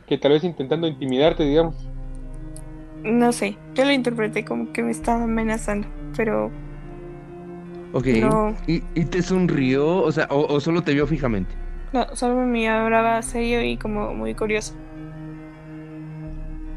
[0.06, 1.76] que tal vez intentando intimidarte, digamos.
[3.02, 5.86] No sé, yo lo interpreté como que me estaba amenazando,
[6.16, 6.50] pero...
[7.92, 8.06] Ok,
[8.66, 10.02] ¿Y, ¿Y, te sonrió?
[10.02, 11.54] O sea, o solo te vio fijamente?
[11.92, 14.74] No, solo me miraba serio y como muy curioso.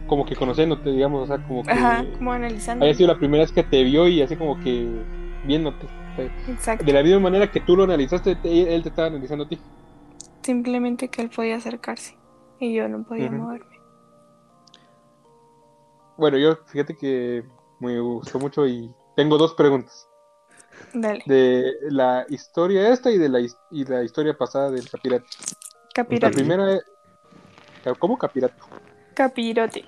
[0.07, 1.71] Como que conociéndote, digamos, o sea, como que.
[1.71, 2.83] Ajá, como analizando.
[2.83, 4.87] Había sido la primera vez que te vio y así como que
[5.45, 5.87] viéndote.
[6.47, 6.85] Exacto.
[6.85, 9.57] De la misma manera que tú lo analizaste, él te estaba analizando a ti.
[10.43, 12.17] Simplemente que él podía acercarse
[12.59, 13.79] y yo no podía moverme.
[16.17, 17.43] Bueno, yo fíjate que
[17.79, 20.07] me gustó mucho y tengo dos preguntas.
[20.93, 25.25] De la historia esta y de la, y la historia pasada del capirote.
[25.93, 26.25] Capirote.
[26.27, 26.83] La primera es...
[27.97, 28.63] ¿Cómo capirato?
[29.15, 29.85] Capirote.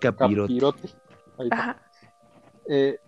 [0.00, 0.88] Capirote.
[2.66, 2.98] Eh,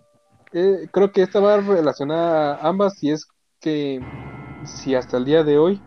[0.53, 3.27] eh, creo que esta va relacionada a ambas y es
[3.59, 4.01] que
[4.63, 5.81] si hasta el día de hoy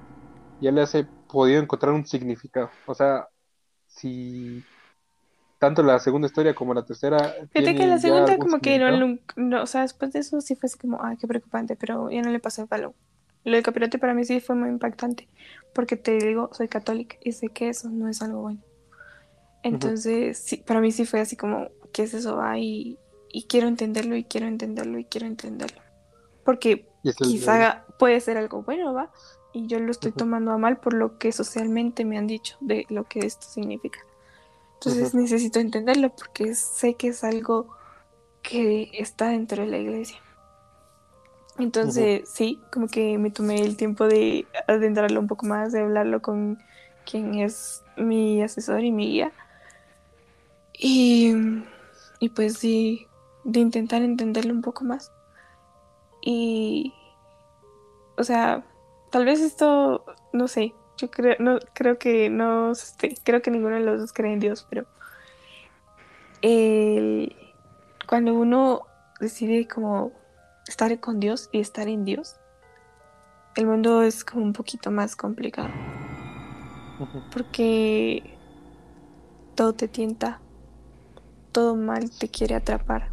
[0.61, 2.71] ya le hace podido encontrar un significado.
[2.87, 3.29] O sea,
[3.87, 4.65] si
[5.61, 7.35] tanto la segunda historia como la tercera.
[7.53, 10.69] Fíjate que la segunda como que no, no, o sea, después de eso sí fue
[10.69, 12.95] así como, ay, qué preocupante, pero ya no le pasé el balón.
[13.45, 15.29] Lo del capirote para mí sí fue muy impactante,
[15.75, 18.61] porque te digo, soy católica y sé que eso no es algo bueno.
[19.63, 22.41] Entonces, sí, para mí sí fue así como, ¿qué es eso?
[22.41, 22.99] Ay,
[23.31, 25.83] y, quiero entenderlo y quiero entenderlo y quiero entenderlo.
[26.43, 26.89] Porque
[27.19, 29.11] quizá puede ser algo bueno, ¿va?
[29.53, 32.87] Y yo lo estoy tomando a mal por lo que socialmente me han dicho de
[32.89, 34.01] lo que esto significa.
[34.75, 37.69] Entonces necesito entenderlo porque sé que es algo
[38.43, 40.19] que está dentro de la iglesia.
[41.59, 46.23] Entonces, sí, como que me tomé el tiempo de adentrarlo un poco más, de hablarlo
[46.23, 46.59] con
[47.05, 49.33] quien es mi asesor y mi guía.
[50.73, 51.35] Y,
[52.19, 53.07] y pues sí,
[53.45, 55.13] de intentar entenderlo un poco más.
[56.23, 56.95] Y,
[58.17, 58.65] o sea,
[59.11, 63.77] tal vez esto, no sé, yo creo, no, creo que no, este, creo que ninguno
[63.77, 64.87] de los dos cree en Dios, pero
[68.07, 68.83] cuando uno
[69.21, 70.13] decide como
[70.67, 72.37] estar con Dios y estar en Dios,
[73.57, 75.71] el mundo es como un poquito más complicado.
[77.33, 78.37] Porque
[79.55, 80.41] todo te tienta,
[81.53, 83.11] todo mal te quiere atrapar.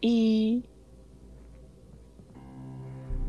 [0.00, 0.64] Y,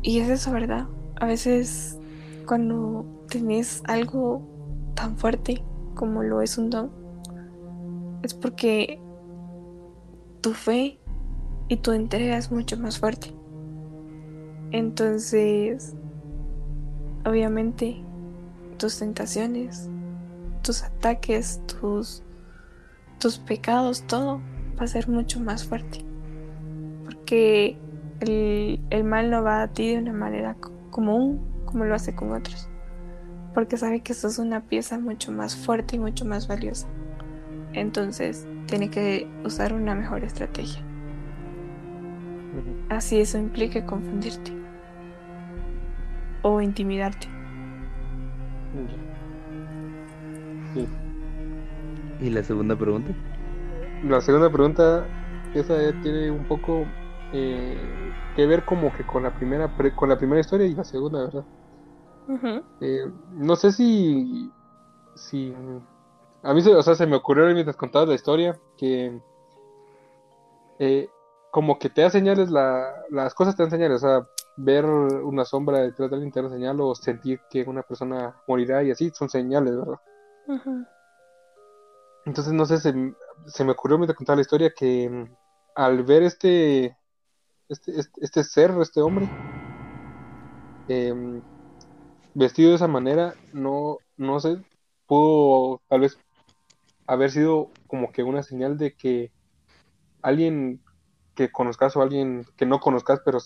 [0.04, 0.86] y es eso, ¿verdad?
[1.16, 1.98] A veces
[2.46, 4.46] cuando tenés algo
[4.94, 6.90] tan fuerte como lo es un don,
[8.22, 9.00] es porque
[10.42, 11.00] tu fe
[11.68, 13.34] y tu entrega es mucho más fuerte.
[14.72, 15.94] Entonces,
[17.24, 18.04] obviamente,
[18.76, 19.88] tus tentaciones,
[20.62, 22.22] tus ataques, tus,
[23.18, 24.42] tus pecados, todo
[24.78, 26.04] va a ser mucho más fuerte.
[27.04, 27.78] Porque
[28.20, 30.56] el, el mal no va a ti de una manera
[30.90, 32.68] común como lo hace con otros.
[33.52, 36.88] Porque sabe que sos una pieza mucho más fuerte y mucho más valiosa.
[37.72, 40.82] Entonces tiene que usar una mejor estrategia.
[42.88, 44.52] Así eso implica confundirte
[46.42, 47.26] o intimidarte.
[52.20, 53.12] ¿Y la segunda pregunta?
[54.04, 55.06] La segunda pregunta,
[55.54, 56.84] esa tiene un poco
[57.36, 57.76] eh,
[58.36, 61.44] que ver como que con la primera con la primera historia y la segunda, ¿verdad?
[62.80, 64.50] Eh, no sé si
[65.16, 65.52] si
[66.42, 69.20] a mí se, o sea, se me ocurrió mientras contabas la historia que
[70.78, 71.08] eh,
[71.50, 75.44] como que te da señales la, las cosas te dan señales, o sea, ver una
[75.44, 79.10] sombra detrás de alguien te da señal o sentir que una persona morirá y así
[79.10, 80.00] son señales, ¿verdad?
[82.26, 82.94] Entonces, no sé, se,
[83.46, 85.34] se, me ocurrió mientras contaba la historia que mm,
[85.74, 86.96] al ver este,
[87.68, 89.28] este, este, este ser, este hombre,
[90.88, 91.42] em,
[92.34, 94.58] vestido de esa manera, no, no sé,
[95.06, 96.18] pudo tal vez
[97.06, 99.32] haber sido como que una señal de que
[100.22, 100.82] alguien
[101.34, 103.38] que conozcas o alguien que no conozcas, pero,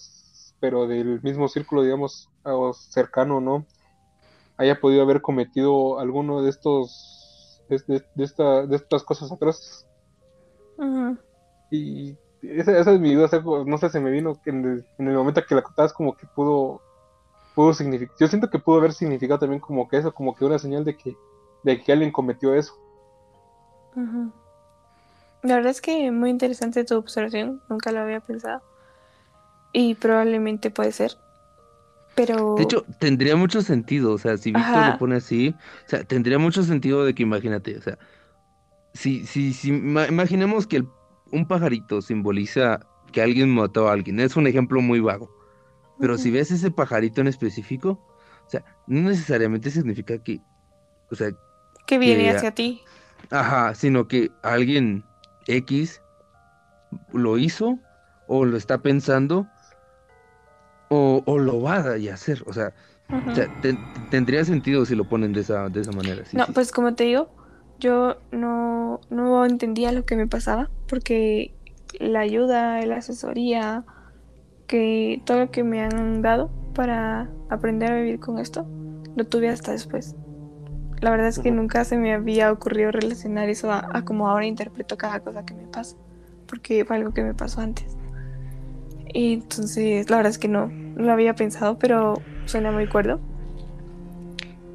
[0.60, 3.66] pero del mismo círculo, digamos, o cercano, ¿no?
[4.56, 9.86] Haya podido haber cometido alguno de estos, de, esta, de estas cosas atroces.
[11.70, 13.28] Y esa, esa, es mi duda,
[13.66, 16.16] no sé, se me vino que en el, en el momento que la contabas como
[16.16, 16.80] que pudo,
[17.54, 20.58] pudo significar, yo siento que pudo haber significado también como que eso, como que una
[20.58, 21.16] señal de que,
[21.64, 22.74] de que alguien cometió eso.
[25.42, 28.62] La verdad es que muy interesante tu observación, nunca lo había pensado.
[29.72, 31.12] Y probablemente puede ser.
[32.14, 32.54] Pero...
[32.56, 35.54] De hecho, tendría mucho sentido, o sea, si Víctor lo pone así,
[35.86, 37.98] o sea, tendría mucho sentido de que imagínate, o sea,
[38.92, 40.84] si, si, si imaginemos que
[41.32, 42.80] un pajarito simboliza
[43.12, 45.30] que alguien mató a alguien, es un ejemplo muy vago,
[45.98, 48.00] pero si ves ese pajarito en específico,
[48.46, 50.40] o sea, no necesariamente significa que,
[51.10, 51.30] o sea...
[51.86, 52.82] Que viene hacia ti.
[53.30, 55.04] Ajá, sino que alguien
[55.46, 56.00] X
[57.12, 57.78] lo hizo
[58.26, 59.46] o lo está pensando
[60.88, 62.42] o, lo va a hacer.
[62.46, 62.72] O sea,
[64.10, 66.22] tendría sentido si lo ponen de esa, de esa manera.
[66.32, 67.30] no, pues como te digo,
[67.78, 71.52] yo no, no entendía lo que me pasaba porque
[71.98, 73.84] la ayuda, la asesoría,
[74.66, 78.66] que todo lo que me han dado para aprender a vivir con esto,
[79.16, 80.14] lo tuve hasta después.
[81.00, 84.96] La verdad es que nunca se me había ocurrido relacionar eso a, como ahora interpreto
[84.96, 85.96] cada cosa que me pasa,
[86.46, 87.96] porque fue algo que me pasó antes.
[89.12, 93.20] Y entonces, la verdad es que no, no lo había pensado, pero suena muy cuerdo.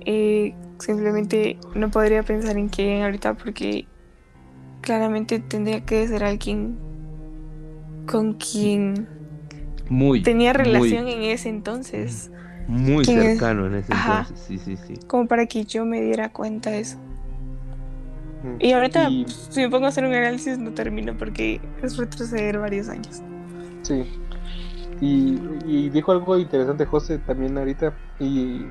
[0.06, 3.88] Eh, simplemente no podría pensar en quién ahorita porque
[4.82, 6.78] claramente tendría que ser alguien
[8.06, 9.08] con quien
[9.90, 12.30] muy, tenía relación en ese entonces.
[12.68, 14.96] Muy cercano en ese entonces, sí, sí, sí.
[15.08, 16.98] Como para que yo me diera cuenta de eso.
[18.44, 18.58] Mm.
[18.60, 22.90] Y ahorita, si me pongo a hacer un análisis, no termino porque es retroceder varios
[22.90, 23.22] años.
[23.84, 24.06] Sí.
[25.02, 28.62] Y, dijo algo interesante José también ahorita, y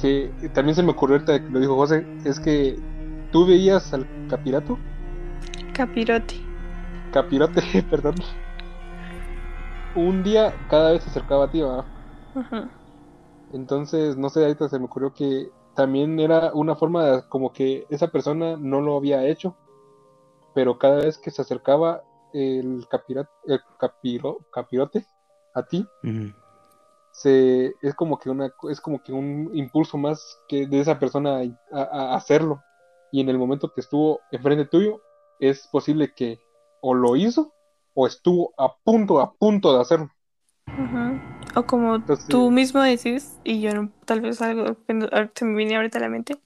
[0.00, 2.78] que también se me ocurrió ahorita que lo dijo José, es que
[3.32, 4.78] tú veías al capirato.
[5.72, 6.36] Capirote.
[7.12, 8.14] Capirote, perdón.
[9.94, 11.84] Un día cada vez se acercaba a ti, ¿verdad?
[12.34, 12.68] Ajá.
[13.52, 17.86] Entonces, no sé, ahorita se me ocurrió que también era una forma de, como que
[17.90, 19.56] esa persona no lo había hecho,
[20.54, 22.86] pero cada vez que se acercaba el,
[23.46, 25.06] el capiro, capirote
[25.54, 25.86] a ti,
[27.16, 31.40] se, es como que una, es como que un impulso más que de esa persona
[31.72, 32.62] a, hacerlo.
[33.10, 35.00] Y en el momento que estuvo enfrente tuyo,
[35.40, 36.38] es posible que
[36.82, 37.54] o lo hizo
[37.94, 40.10] o estuvo a punto, a punto de hacerlo.
[41.54, 46.02] O como tú mismo decís, y yo tal vez algo se me viene ahorita a
[46.02, 46.36] la mente,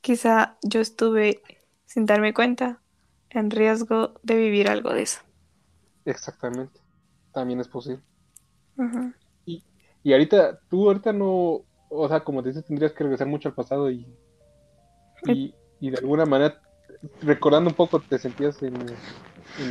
[0.00, 1.42] quizá yo estuve,
[1.84, 2.80] sin darme cuenta,
[3.28, 5.20] en riesgo de vivir algo de eso.
[6.06, 6.80] Exactamente,
[7.32, 8.02] también es posible.
[8.78, 9.12] y,
[10.02, 13.54] y ahorita, tú ahorita no, o sea, como te dices, tendrías que regresar mucho al
[13.54, 14.06] pasado y,
[15.26, 16.60] y, de alguna manera,
[17.22, 18.74] recordando un poco, te sentías en,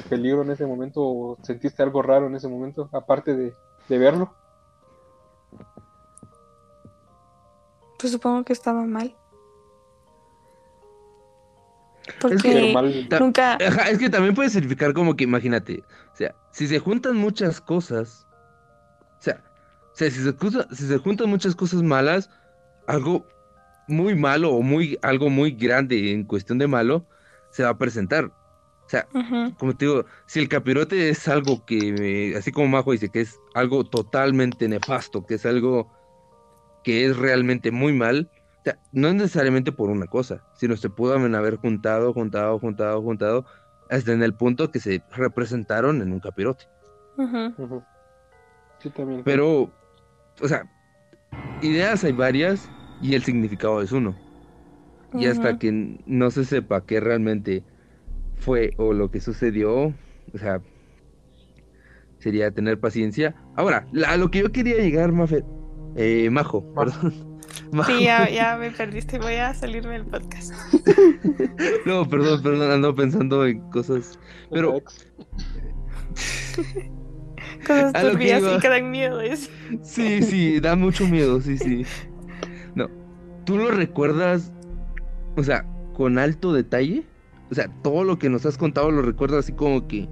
[0.07, 3.53] peligro en ese momento o sentiste algo raro en ese momento, aparte de,
[3.87, 4.33] de verlo.
[7.97, 9.15] Pues supongo que estaba mal.
[12.21, 12.73] Porque
[13.19, 13.55] nunca.
[13.55, 18.27] es que también puede significar como que, imagínate, o sea, si se juntan muchas cosas,
[19.19, 19.43] o sea,
[19.99, 20.33] si, se,
[20.71, 22.29] si se juntan muchas cosas malas,
[22.87, 23.27] algo
[23.87, 27.05] muy malo o muy algo muy grande en cuestión de malo
[27.51, 28.25] se va a presentar.
[28.25, 28.31] O
[28.85, 29.07] O sea,
[29.59, 33.37] como te digo, si el capirote es algo que, así como Majo dice, que es
[33.53, 35.91] algo totalmente nefasto, que es algo
[36.83, 40.89] que es realmente muy mal, o sea, no es necesariamente por una cosa, sino se
[40.89, 43.45] pudo haber juntado, juntado, juntado, juntado,
[43.91, 46.65] hasta en el punto que se representaron en un capirote.
[48.79, 49.23] Sí, también.
[49.23, 49.71] Pero,
[50.41, 50.65] o sea,
[51.61, 52.69] ideas hay varias
[53.01, 54.15] y el significado es uno.
[55.13, 57.63] Y hasta que no se sepa qué realmente
[58.35, 59.93] fue o lo que sucedió,
[60.33, 60.61] o sea,
[62.19, 63.35] sería tener paciencia.
[63.55, 65.43] Ahora, a lo que yo quería llegar, Mafe,
[65.95, 67.39] eh, Majo, perdón.
[67.87, 70.53] Sí, ya, me perdiste, voy a salirme del podcast.
[71.85, 74.19] no, perdón, perdón, ando pensando en cosas,
[74.51, 74.77] pero...
[77.65, 79.21] cosas turbias y que dan miedo.
[79.21, 79.49] Es.
[79.83, 81.85] Sí, sí, da mucho miedo, sí, sí.
[82.75, 82.87] No,
[83.45, 84.51] ¿tú lo recuerdas,
[85.35, 87.03] o sea, con alto detalle?
[87.49, 90.07] O sea, todo lo que nos has contado lo recuerdo así como que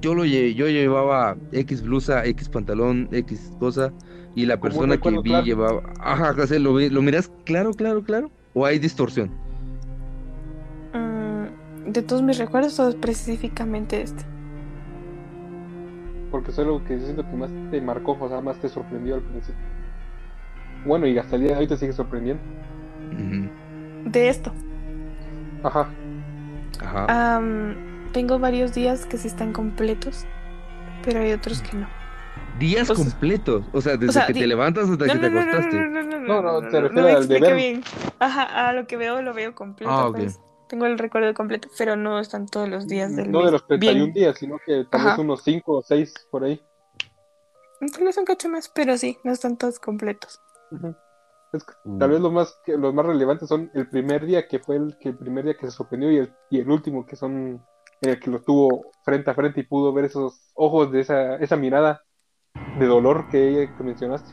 [0.00, 3.92] yo lo yo llevaba X blusa, X pantalón, X cosa
[4.34, 8.78] y la persona que vi llevaba, ajá, lo, lo miras claro, claro, claro o hay
[8.78, 9.30] distorsión.
[10.92, 14.24] Mm, de todos mis recuerdos o específicamente este.
[16.32, 19.14] Porque es algo que yo siento que más te marcó, o sea, más te sorprendió
[19.14, 19.62] al principio.
[20.84, 22.42] Bueno, y hasta el día de hoy te sigue sorprendiendo.
[24.06, 24.52] De esto.
[25.62, 25.88] Ajá
[28.12, 30.26] tengo varios días que sí están completos,
[31.04, 31.88] pero hay otros que no.
[32.58, 33.64] ¿Días completos?
[33.72, 35.76] O sea, desde que te levantas hasta que te acostaste.
[36.20, 37.56] No, no, te refieres al deber.
[37.56, 37.82] Bien.
[38.18, 39.90] Ajá, a lo que veo lo veo completo.
[39.90, 40.38] Ah, pues.
[40.72, 44.10] Tengo el recuerdo completo, pero no están todos los días del No de los 31
[44.14, 46.62] días, sino que tal vez unos 5 o 6 por ahí.
[47.94, 50.40] Tal vez un cacho más, pero sí, no están todos completos.
[50.70, 51.98] Mm.
[51.98, 55.10] tal vez los más, los más relevantes son el primer día, que fue el, que
[55.10, 57.62] el primer día que se sorprendió, y el, y el último, que son
[58.00, 61.56] el que lo tuvo frente a frente y pudo ver esos ojos de esa, esa
[61.58, 62.02] mirada
[62.78, 64.32] de dolor que, mencionaste.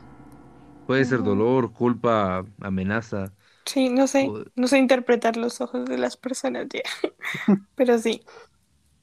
[0.86, 3.30] Puede ser dolor, culpa, amenaza.
[3.70, 6.82] Sí, no sé, no sé interpretar los ojos de las personas ya,
[7.76, 8.24] pero sí,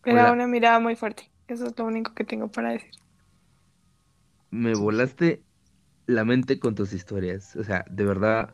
[0.03, 2.91] era una mirada muy fuerte, eso es lo único que tengo para decir.
[4.51, 5.41] Me volaste
[6.05, 7.55] la mente con tus historias.
[7.55, 8.53] O sea, de verdad,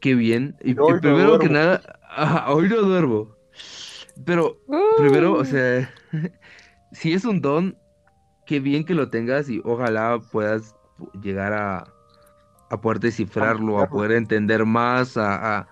[0.00, 0.56] qué bien.
[0.62, 1.82] Y, primero que nada,
[2.46, 3.34] hoy no duermo.
[4.24, 4.60] Pero
[4.96, 5.92] primero, o sea,
[6.92, 7.76] si es un don,
[8.46, 10.76] qué bien que lo tengas y ojalá puedas
[11.20, 11.92] llegar a,
[12.70, 15.66] a poder descifrarlo, a poder entender más, a,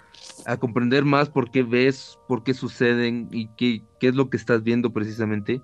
[0.46, 4.36] a, comprender más por qué ves, por qué suceden y qué, qué es lo que
[4.36, 5.62] estás viendo precisamente.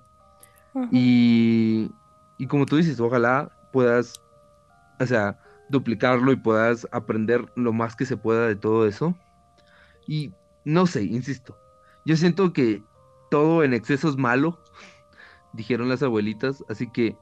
[0.91, 1.91] y,
[2.37, 4.21] y como tú dices, ojalá puedas
[4.99, 5.37] o sea,
[5.69, 9.15] duplicarlo y puedas aprender lo más que se pueda de todo eso.
[10.07, 10.33] Y
[10.65, 11.57] no sé, insisto,
[12.05, 12.83] yo siento que
[13.29, 14.59] todo en exceso es malo,
[15.53, 17.17] dijeron las abuelitas, así que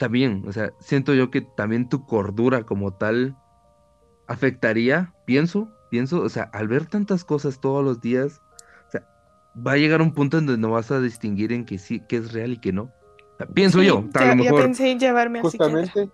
[0.00, 3.36] también, o sea, siento yo que también tu cordura como tal
[4.26, 8.40] afectaría, pienso, pienso, o sea, al ver tantas cosas todos los días,
[8.88, 9.06] o sea,
[9.54, 12.16] va a llegar un punto en donde no vas a distinguir en que sí, que
[12.16, 12.90] es real y que no.
[13.52, 14.62] pienso yo, a lo mejor.
[14.62, 16.10] pensé en llevarme Justamente,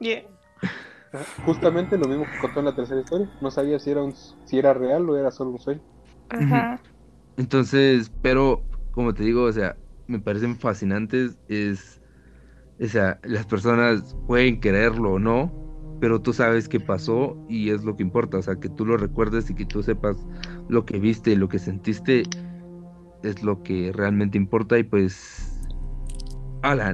[1.45, 3.31] Justamente lo mismo que contó en la tercera historia.
[3.41, 4.15] No sabía si era un,
[4.47, 5.81] si era real o era solo un sueño.
[7.37, 9.77] Entonces, pero como te digo, o sea,
[10.09, 11.39] me parecen fascinantes.
[11.49, 11.96] Es,
[12.81, 15.53] o sea, las personas pueden quererlo o no,
[16.01, 18.39] pero tú sabes qué pasó y es lo que importa.
[18.39, 20.17] O sea, que tú lo recuerdes y que tú sepas
[20.69, 22.25] lo que viste y lo que sentiste
[23.23, 25.47] es lo que realmente importa y pues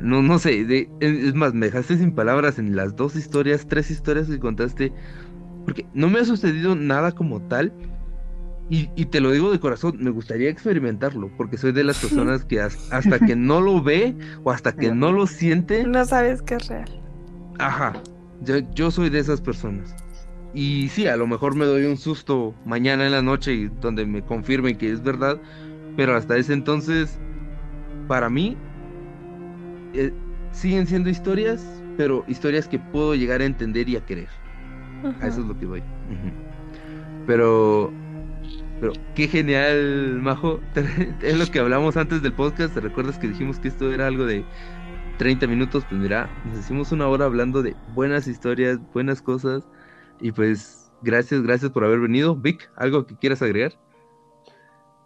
[0.03, 4.29] no, no sé, es más, me dejaste sin palabras en las dos historias, tres historias
[4.29, 4.93] que contaste,
[5.65, 7.73] porque no me ha sucedido nada como tal,
[8.75, 12.59] y, te lo digo de corazón, me gustaría experimentarlo, porque soy de las personas que
[12.59, 15.85] hasta que no lo ve o hasta que no lo siente...
[15.85, 16.89] No sabes que es real.
[17.59, 17.93] Ajá,
[18.41, 19.95] yo, yo soy de esas personas.
[20.55, 24.23] Y sí, a lo mejor me doy un susto mañana en la noche donde me
[24.23, 25.39] confirmen que es verdad,
[25.95, 27.19] pero hasta ese entonces,
[28.09, 28.57] para mí,
[29.93, 30.15] eh,
[30.51, 31.63] siguen siendo historias,
[31.99, 34.29] pero historias que puedo llegar a entender y a querer.
[35.21, 35.83] A eso es lo que voy.
[37.27, 37.93] Pero,
[38.83, 40.59] pero qué genial, Majo.
[41.23, 42.75] es lo que hablamos antes del podcast.
[42.75, 44.45] ¿Te recuerdas que dijimos que esto era algo de
[45.19, 45.85] 30 minutos?
[45.89, 49.63] Pues mira, nos hicimos una hora hablando de buenas historias, buenas cosas.
[50.21, 52.35] Y pues, gracias, gracias por haber venido.
[52.35, 53.79] Vic, ¿algo que quieras agregar?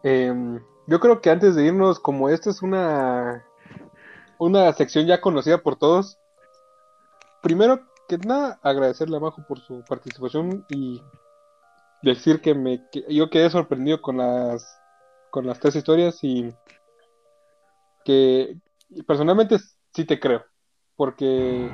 [0.03, 3.45] Em, yo creo que antes de irnos, como esta es una
[4.39, 6.19] una sección ya conocida por todos.
[7.43, 11.03] Primero que nada, agradecerle a Majo por su participación y
[12.03, 14.79] decir que me yo quedé sorprendido con las
[15.31, 16.55] con las tres historias y
[18.07, 18.57] que
[19.07, 19.59] personalmente
[19.93, 20.45] sí te creo,
[20.97, 21.71] porque,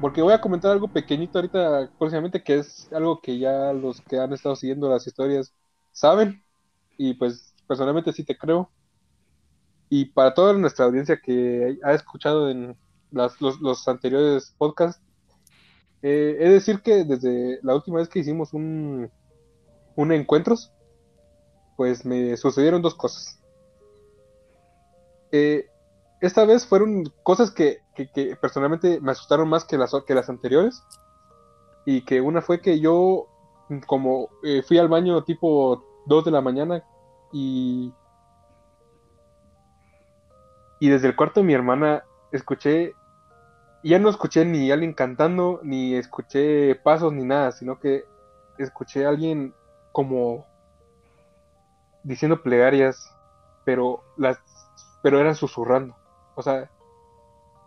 [0.00, 4.18] porque voy a comentar algo pequeñito ahorita próximamente, que es algo que ya los que
[4.18, 5.52] han estado siguiendo las historias
[5.92, 6.42] saben,
[6.96, 8.70] y pues personalmente sí te creo.
[9.88, 12.76] Y para toda nuestra audiencia que ha escuchado en
[13.10, 15.02] los, anteriores podcasts,
[16.02, 19.10] eh, es decir que desde la última vez que hicimos un,
[20.00, 20.72] un encuentros,
[21.76, 23.38] pues me sucedieron dos cosas.
[25.30, 25.66] Eh,
[26.20, 27.80] esta vez fueron cosas que,
[28.40, 30.82] personalmente me asustaron más que las, que las anteriores.
[31.84, 33.26] Y que una fue que yo,
[33.86, 36.82] como eh, fui al baño tipo 2 de la mañana
[37.32, 37.92] y,
[40.78, 42.94] y desde el cuarto de mi hermana escuché,
[43.82, 48.04] ya no escuché ni alguien cantando, ni escuché pasos ni nada, sino que
[48.58, 49.54] escuché a alguien
[49.92, 50.46] como
[52.02, 53.14] diciendo plegarias,
[53.64, 54.38] pero las
[55.02, 55.96] pero eran susurrando.
[56.34, 56.70] O sea,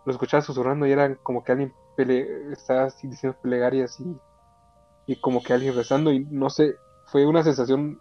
[0.05, 1.73] lo escuchaba susurrando y eran como que alguien
[2.51, 4.17] estaba así diciendo plegarias y,
[5.05, 7.99] y como que alguien rezando y no sé, fue una sensación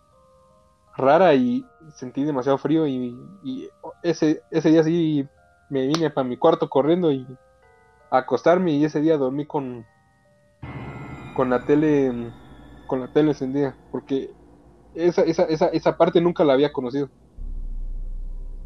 [0.97, 3.19] rara y sentí demasiado frío y,
[4.03, 5.27] ese, ese día sí
[5.71, 7.27] me vine para mi cuarto corriendo y
[8.11, 9.87] a acostarme y ese día dormí con
[11.35, 12.31] con la tele
[12.93, 14.29] con la tele encendida porque
[14.93, 17.09] esa, esa, esa, esa parte nunca la había conocido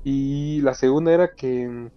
[0.03, 1.91] y la segunda era que,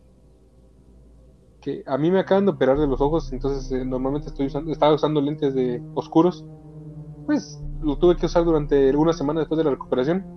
[1.59, 4.71] que a mí me acaban de operar de los ojos, entonces eh, normalmente estoy usando,
[4.71, 6.45] estaba usando lentes de oscuros.
[7.25, 10.27] Pues lo tuve que usar durante una semana después de la recuperación.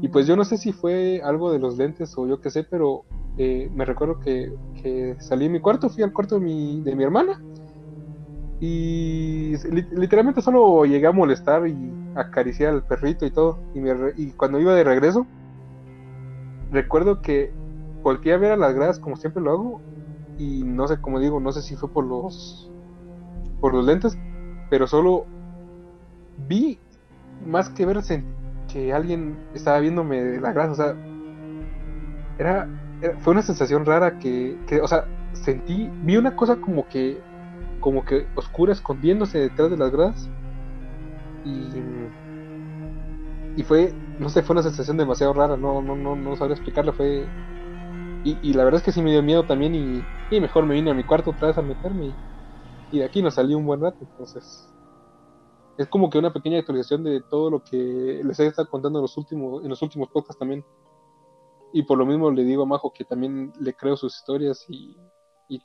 [0.00, 2.64] Y pues yo no sé si fue algo de los lentes o yo qué sé,
[2.64, 6.82] pero eh, me recuerdo que, que, salí de mi cuarto, fui al cuarto de mi,
[6.82, 7.38] de mi hermana.
[8.60, 9.56] Y
[9.92, 13.58] literalmente solo llegué a molestar y acariciar al perrito y todo.
[13.74, 15.26] Y, y cuando iba de regreso,
[16.70, 17.52] recuerdo que
[18.02, 19.80] volteé a ver a las gradas como siempre lo hago
[20.38, 22.70] y no sé, como digo, no sé si fue por los
[23.60, 24.16] por los lentes,
[24.70, 25.26] pero solo
[26.48, 26.78] vi
[27.46, 28.00] más que ver
[28.72, 30.96] que alguien estaba viéndome de las gradas, o sea,
[32.38, 32.68] era,
[33.20, 37.20] fue una sensación rara que, que, o sea, sentí, vi una cosa como que
[37.80, 40.30] como que oscura escondiéndose detrás de las gradas
[41.44, 41.70] y
[43.56, 46.92] y fue, no sé, fue una sensación demasiado rara, no, no, no, no sabría explicarla,
[46.92, 47.26] fue...
[48.22, 50.94] Y, la verdad es que sí me dio miedo también y, mejor me vine a
[50.94, 52.14] mi cuarto otra vez a meterme
[52.92, 54.66] y, de aquí nos salió un buen rato, entonces...
[55.78, 59.02] Es como que una pequeña actualización de todo lo que les he estado contando en
[59.02, 60.62] los últimos, en los últimos podcasts también.
[61.72, 64.98] Y por lo mismo le digo a Majo que también le creo sus historias y,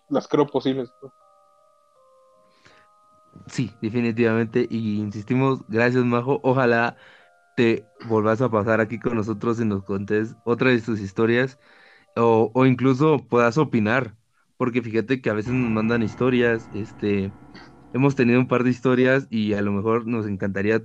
[0.08, 0.90] las creo posibles.
[3.48, 4.68] Sí, definitivamente.
[4.70, 6.40] Y insistimos, gracias Majo.
[6.44, 6.98] Ojalá
[7.56, 11.60] te volvás a pasar aquí con nosotros y nos contés otra de tus historias
[12.16, 14.18] o, o incluso puedas opinar,
[14.58, 17.34] porque fíjate que a veces nos mandan historias, este,
[17.94, 20.84] hemos tenido un par de historias y a lo mejor nos encantaría